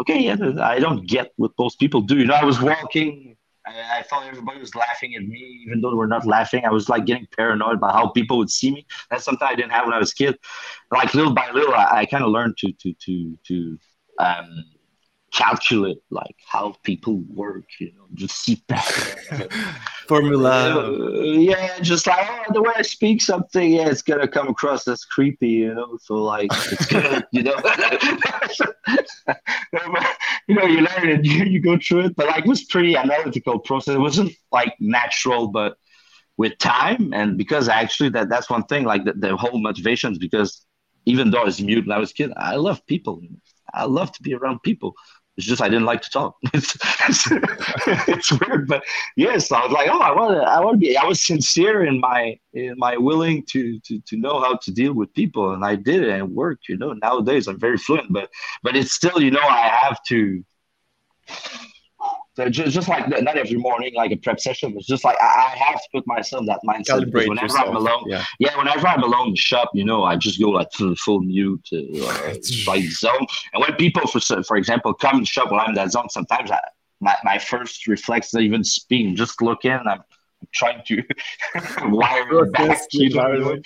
[0.00, 2.18] okay, yeah, I don't get what most people do.
[2.18, 3.36] You know, I was walking
[3.66, 6.64] I, I, thought everybody was laughing at me, even though they were not laughing.
[6.64, 8.86] I was like getting paranoid about how people would see me.
[9.10, 10.38] That's something I didn't have when I was a kid.
[10.90, 13.78] Like little by little, I, I kind of learned to to to to
[14.18, 14.64] um,
[15.32, 19.48] calculate like how people work, you know, just see patterns.
[20.06, 20.86] Formula.
[20.86, 24.86] Uh, yeah, just like oh, the way I speak something, yeah, it's gonna come across
[24.88, 25.98] as creepy, you know.
[26.00, 27.56] So like, it's good, you know.
[30.48, 32.96] you know, you learn it, you, you go through it, but like, it was pretty
[32.96, 33.94] analytical process.
[33.94, 35.76] It wasn't like natural, but
[36.36, 40.66] with time and because actually that that's one thing like the, the whole motivations because
[41.06, 43.20] even though I was mute when I was a kid, I love people.
[43.72, 44.94] I love to be around people.
[45.36, 46.36] It's just I didn't like to talk.
[46.54, 46.76] It's,
[47.08, 47.28] it's,
[48.08, 48.84] it's, weird, but
[49.16, 50.96] yes, I was like, oh, I want to, I want to be.
[50.96, 54.92] I was sincere in my in my willing to to to know how to deal
[54.92, 56.68] with people, and I did it, and it worked.
[56.68, 58.30] You know, nowadays I'm very fluent, but
[58.62, 60.44] but it's still, you know, I have to
[62.36, 65.24] so just, just like not every morning, like a prep session, it's just like I,
[65.24, 67.04] I have to put myself that mindset.
[67.04, 67.68] Calibrate whenever yourself.
[67.68, 68.24] I'm alone, yeah.
[68.40, 71.20] yeah, whenever I'm alone in the shop, you know, I just go like full, full
[71.20, 71.76] mute, uh,
[72.66, 73.26] like zone.
[73.52, 76.08] And when people, for for example, come in the shop while I'm in that zone,
[76.10, 76.58] sometimes I,
[77.00, 79.78] my, my first reflex is even speak, just look in.
[79.86, 80.02] I'm,
[80.52, 81.02] trying to
[81.84, 83.56] wire back, you know,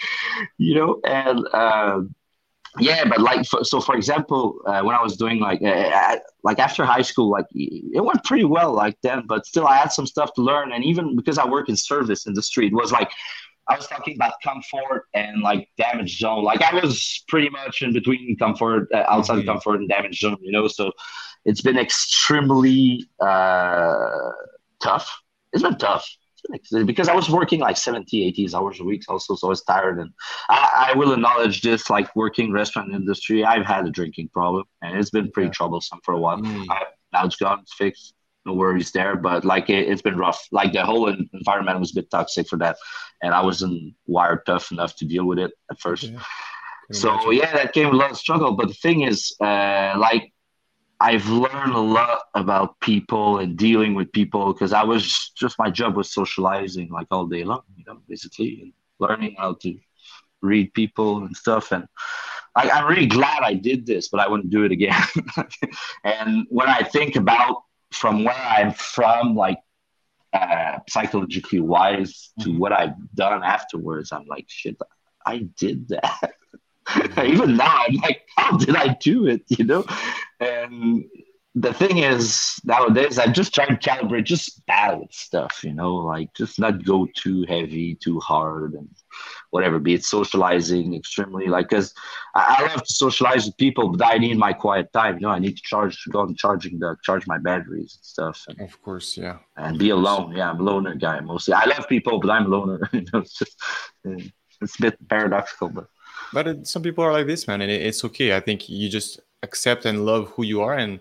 [0.58, 1.48] you know, and.
[1.52, 2.02] Uh,
[2.78, 6.58] yeah but like for, so for example uh, when i was doing like uh, like
[6.58, 10.06] after high school like it went pretty well like then but still i had some
[10.06, 13.10] stuff to learn and even because i work in service industry it was like
[13.68, 16.44] i was talking about comfort and like damage zone.
[16.44, 19.48] Like i was pretty much in between comfort uh, outside mm-hmm.
[19.48, 20.92] comfort and damage zone you know so
[21.44, 24.30] it's been extremely uh
[24.80, 25.22] tough.
[25.52, 26.06] It's been tough
[26.84, 29.98] because I was working like 70, 80 hours a week also, so I was tired.
[29.98, 30.10] And
[30.48, 34.98] I, I, will acknowledge this, like working restaurant industry, I've had a drinking problem and
[34.98, 35.52] it's been pretty yeah.
[35.52, 36.38] troublesome for a while.
[36.38, 36.66] Mm.
[36.70, 38.14] I, now it's gone, it's fixed,
[38.46, 39.16] no worries there.
[39.16, 40.46] But like it, has been rough.
[40.50, 42.76] Like the whole environment was a bit toxic for that.
[43.22, 46.04] And I wasn't wired tough enough to deal with it at first.
[46.04, 46.20] Yeah.
[46.90, 48.52] So yeah, that came with a lot of struggle.
[48.52, 50.32] But the thing is, uh, like
[51.00, 55.70] I've learned a lot about people and dealing with people because I was just my
[55.70, 59.78] job was socializing like all day long, you know, basically, and learning how to
[60.42, 61.70] read people and stuff.
[61.70, 61.86] And
[62.56, 65.00] I, I'm really glad I did this, but I wouldn't do it again.
[66.04, 69.58] and when I think about from where I'm from, like
[70.32, 72.58] uh, psychologically wise, to mm-hmm.
[72.58, 74.76] what I've done afterwards, I'm like, shit,
[75.24, 76.32] I did that.
[77.24, 79.84] even now i'm like how did i do it you know?
[80.40, 81.04] And
[81.54, 86.32] the thing is nowadays i'm just trying to calibrate just balance stuff you know like
[86.34, 88.88] just not go too heavy too hard and
[89.50, 91.94] whatever be it socializing extremely like because
[92.34, 95.30] I, I, love to socialize with people but i need my quiet time you know?
[95.30, 98.80] I need to charge go on charging the charge my batteries and stuff and, of
[98.82, 99.38] course yeah.
[99.56, 101.54] and be alone yeah i'm a loner guy mostly.
[101.54, 103.20] I love people but i'm a loner you know?
[103.20, 103.56] It's just
[104.60, 105.88] it's a bit paradoxical but
[106.32, 108.36] but it, some people are like this, man, and it, it's okay.
[108.36, 111.00] I think you just accept and love who you are, and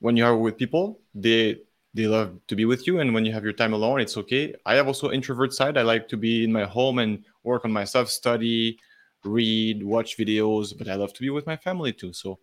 [0.00, 1.58] when you are with people, they
[1.94, 3.00] they love to be with you.
[3.00, 4.54] And when you have your time alone, it's okay.
[4.66, 5.76] I have also introvert side.
[5.76, 8.78] I like to be in my home and work on myself, study,
[9.24, 12.12] read, watch videos, but I love to be with my family too.
[12.12, 12.38] So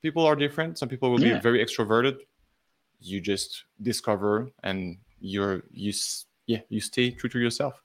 [0.00, 0.78] people are different.
[0.78, 1.34] Some people will yeah.
[1.34, 2.18] be very extroverted.
[3.00, 5.92] You just discover and you're you
[6.46, 7.82] yeah you stay true to yourself.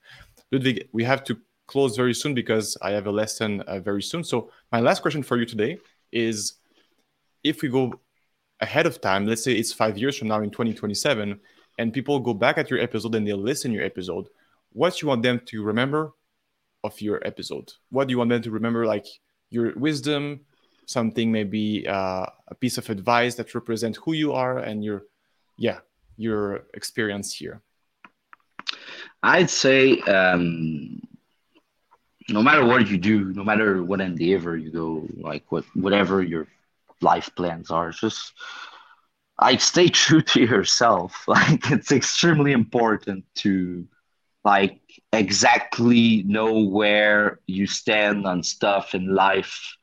[0.51, 1.37] Ludwig, we have to
[1.67, 4.23] close very soon because I have a lesson uh, very soon.
[4.23, 5.77] So my last question for you today
[6.11, 6.53] is,
[7.43, 7.99] if we go
[8.59, 11.39] ahead of time, let's say it's five years from now in 2027,
[11.79, 14.27] and people go back at your episode and they listen your episode,
[14.71, 16.11] what you want them to remember
[16.83, 17.71] of your episode?
[17.89, 18.85] What do you want them to remember?
[18.85, 19.05] Like
[19.49, 20.41] your wisdom,
[20.85, 25.03] something maybe uh, a piece of advice that represent who you are and your,
[25.57, 25.79] yeah,
[26.17, 27.61] your experience here.
[29.21, 30.99] I'd say um,
[32.29, 36.47] no matter what you do, no matter what endeavor you go, like what whatever your
[37.01, 38.33] life plans are, just
[39.41, 41.23] like stay true to yourself.
[41.27, 43.87] Like it's extremely important to
[44.43, 44.79] like
[45.11, 49.77] exactly know where you stand on stuff in life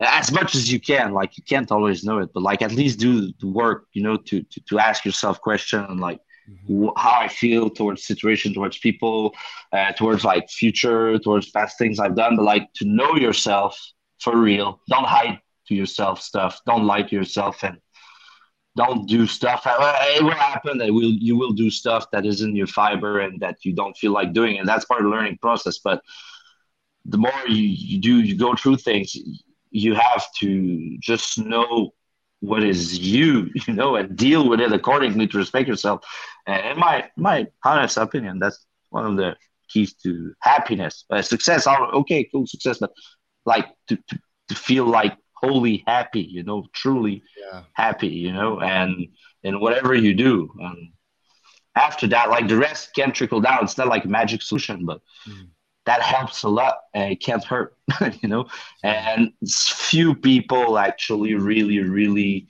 [0.00, 2.98] as much as you can like you can't always know it but like at least
[2.98, 6.20] do the work you know to to, to ask yourself question like
[6.50, 6.88] mm-hmm.
[6.96, 9.34] how i feel towards situation towards people
[9.72, 13.78] uh, towards like future towards past things i've done but like to know yourself
[14.18, 17.78] for real don't hide to yourself stuff don't lie to yourself and
[18.76, 19.62] don't do stuff.
[19.66, 23.40] It will happen that will you will do stuff that is in your fiber and
[23.40, 25.78] that you don't feel like doing, and that's part of the learning process.
[25.78, 26.02] But
[27.06, 29.16] the more you, you do, you go through things,
[29.70, 31.94] you have to just know
[32.40, 36.04] what is you, you know, and deal with it accordingly to respect yourself.
[36.46, 39.36] And in my my honest opinion, that's one of the
[39.68, 41.66] keys to happiness, uh, success.
[41.66, 42.92] Okay, cool, success, but
[43.44, 44.18] like to, to,
[44.48, 47.62] to feel like wholly happy, you know, truly yeah.
[47.74, 49.08] happy, you know, and
[49.44, 50.50] and whatever you do.
[50.58, 50.92] And
[51.74, 53.64] after that, like the rest can trickle down.
[53.64, 55.48] It's not like a magic solution, but mm.
[55.86, 57.76] That helps a lot and it can't hurt,
[58.20, 58.46] you know.
[58.82, 62.48] And few people actually really, really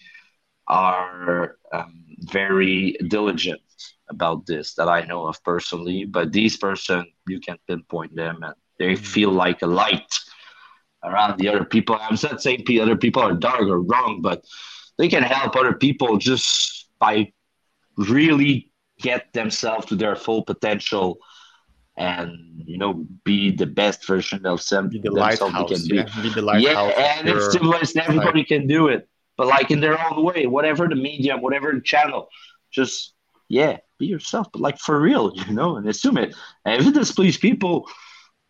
[0.66, 3.60] are um, very diligent
[4.08, 6.04] about this that I know of personally.
[6.04, 8.98] But these person, you can pinpoint them and they mm.
[8.98, 10.18] feel like a light
[11.04, 11.96] around the other people.
[12.00, 14.44] I'm not saying other people are dark or wrong, but
[14.96, 17.32] they can help other people just by
[17.98, 21.18] really get themselves to their full potential
[21.96, 25.96] and you know be the best version of them be the themselves they can be.
[25.96, 29.80] Yeah, be the lighthouse yeah and it's stimulus everybody can do it but like in
[29.80, 32.28] their own way whatever the medium whatever the channel
[32.70, 33.14] just
[33.48, 36.34] yeah be yourself but like for real you know and assume it
[36.64, 37.88] and if it displeases people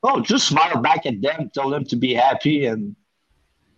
[0.07, 2.97] oh, just smile back at them, tell them to be happy, and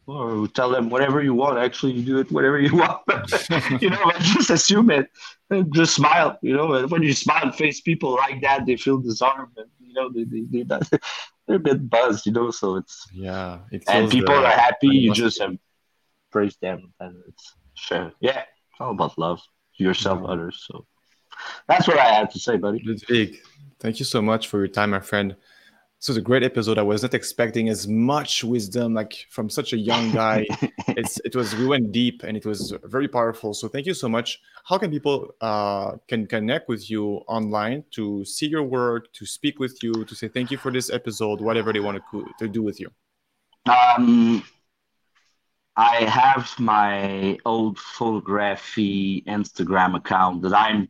[0.09, 1.59] or tell them whatever you want.
[1.59, 3.03] Actually, you do it whatever you want.
[3.83, 5.11] you know, just assume it.
[5.51, 6.39] And just smile.
[6.43, 9.53] You know, and when you smile face people like that, they feel disarmed.
[9.57, 10.99] And, you know, they they, they
[11.47, 12.27] they're a bit buzzed.
[12.27, 13.59] You know, so it's yeah.
[13.87, 14.89] and people are happy.
[14.89, 15.57] You just have
[16.31, 18.13] praise them, and it's sure.
[18.21, 19.43] Yeah, it's all about love
[19.75, 20.29] yourself, yeah.
[20.29, 20.65] others.
[20.67, 20.87] So
[21.67, 22.83] that's what I have to say, buddy.
[23.09, 23.41] Big.
[23.79, 25.37] Thank you so much for your time, my friend.
[26.01, 26.79] This was a great episode.
[26.79, 30.47] I was not expecting as much wisdom like from such a young guy.
[30.89, 33.53] it's it was we went deep and it was very powerful.
[33.53, 34.41] So thank you so much.
[34.65, 39.59] How can people uh, can connect with you online to see your work, to speak
[39.59, 42.63] with you, to say thank you for this episode, whatever they want to, to do
[42.63, 42.91] with you?
[43.67, 44.45] Um,
[45.77, 50.89] I have my old photography Instagram account that I'm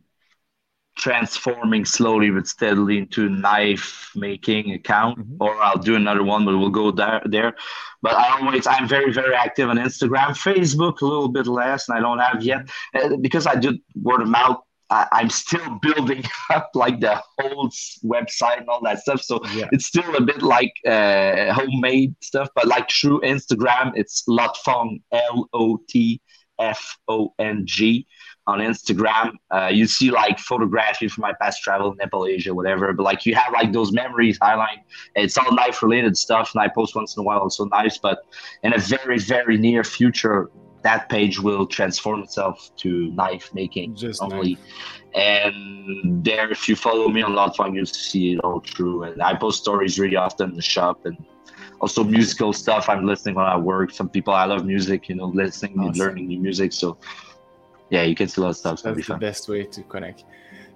[0.99, 5.41] transforming slowly but steadily into knife making account mm-hmm.
[5.41, 7.55] or I'll do another one but we'll go there there
[8.01, 11.97] but I always I'm very very active on Instagram Facebook a little bit less and
[11.97, 14.57] I don't have yet uh, because I do word of mouth
[14.89, 17.69] I, am still building up like the whole
[18.03, 19.69] website and all that stuff so yeah.
[19.71, 25.47] it's still a bit like uh, homemade stuff but like through Instagram it's Lotfong L
[25.53, 26.19] O T
[26.59, 28.05] F O N G
[28.49, 29.27] on Instagram.
[29.51, 32.91] Uh, you see like photography from my past travel, Nepal, Asia, whatever.
[32.93, 34.79] But like you have like those memories highlight.
[35.15, 37.99] It's all knife related stuff, and I post once in a while also knives.
[37.99, 38.17] But
[38.63, 40.49] in a very very near future,
[40.81, 44.55] that page will transform itself to knife making Just only.
[44.55, 44.63] Knife.
[45.15, 49.03] And there, if you follow me on Lotfong, you'll see it all true.
[49.03, 51.17] And I post stories really often in the shop and
[51.81, 53.91] also musical stuff I'm listening when I work.
[53.91, 55.87] Some people I love music, you know, listening awesome.
[55.87, 56.73] and learning new music.
[56.73, 56.97] So
[57.89, 58.83] yeah, you can see a lot of stuff.
[58.83, 60.25] That's the best way to connect.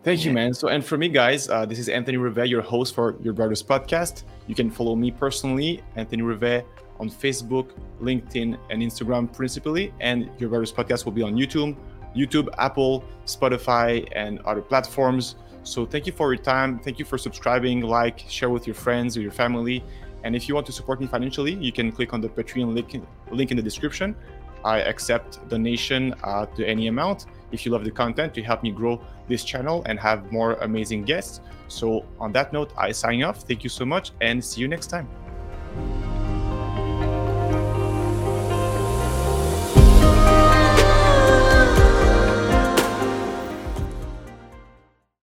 [0.03, 0.27] Thank yeah.
[0.27, 0.53] you, man.
[0.53, 3.64] So, and for me, guys, uh, this is Anthony Rivet, your host for Your Brothers
[3.64, 4.23] podcast.
[4.48, 6.68] You can follow me personally, Anthony Rivet,
[6.99, 7.72] on Facebook,
[8.02, 9.94] LinkedIn, and Instagram principally.
[10.02, 11.77] And Your Brothers podcast will be on YouTube,
[12.15, 15.35] YouTube, Apple, Spotify, and other platforms.
[15.64, 16.80] So, thank you for your time.
[16.80, 19.84] Thank you for subscribing, like, share with your friends or your family.
[20.26, 23.02] And if you want to support me financially, you can click on the Patreon link,
[23.31, 24.15] link in the description.
[24.64, 28.72] I accept donation uh, to any amount if you love the content to help me
[28.72, 31.41] grow this channel and have more amazing guests.
[31.68, 33.44] So, on that note, I sign off.
[33.44, 35.07] Thank you so much and see you next time.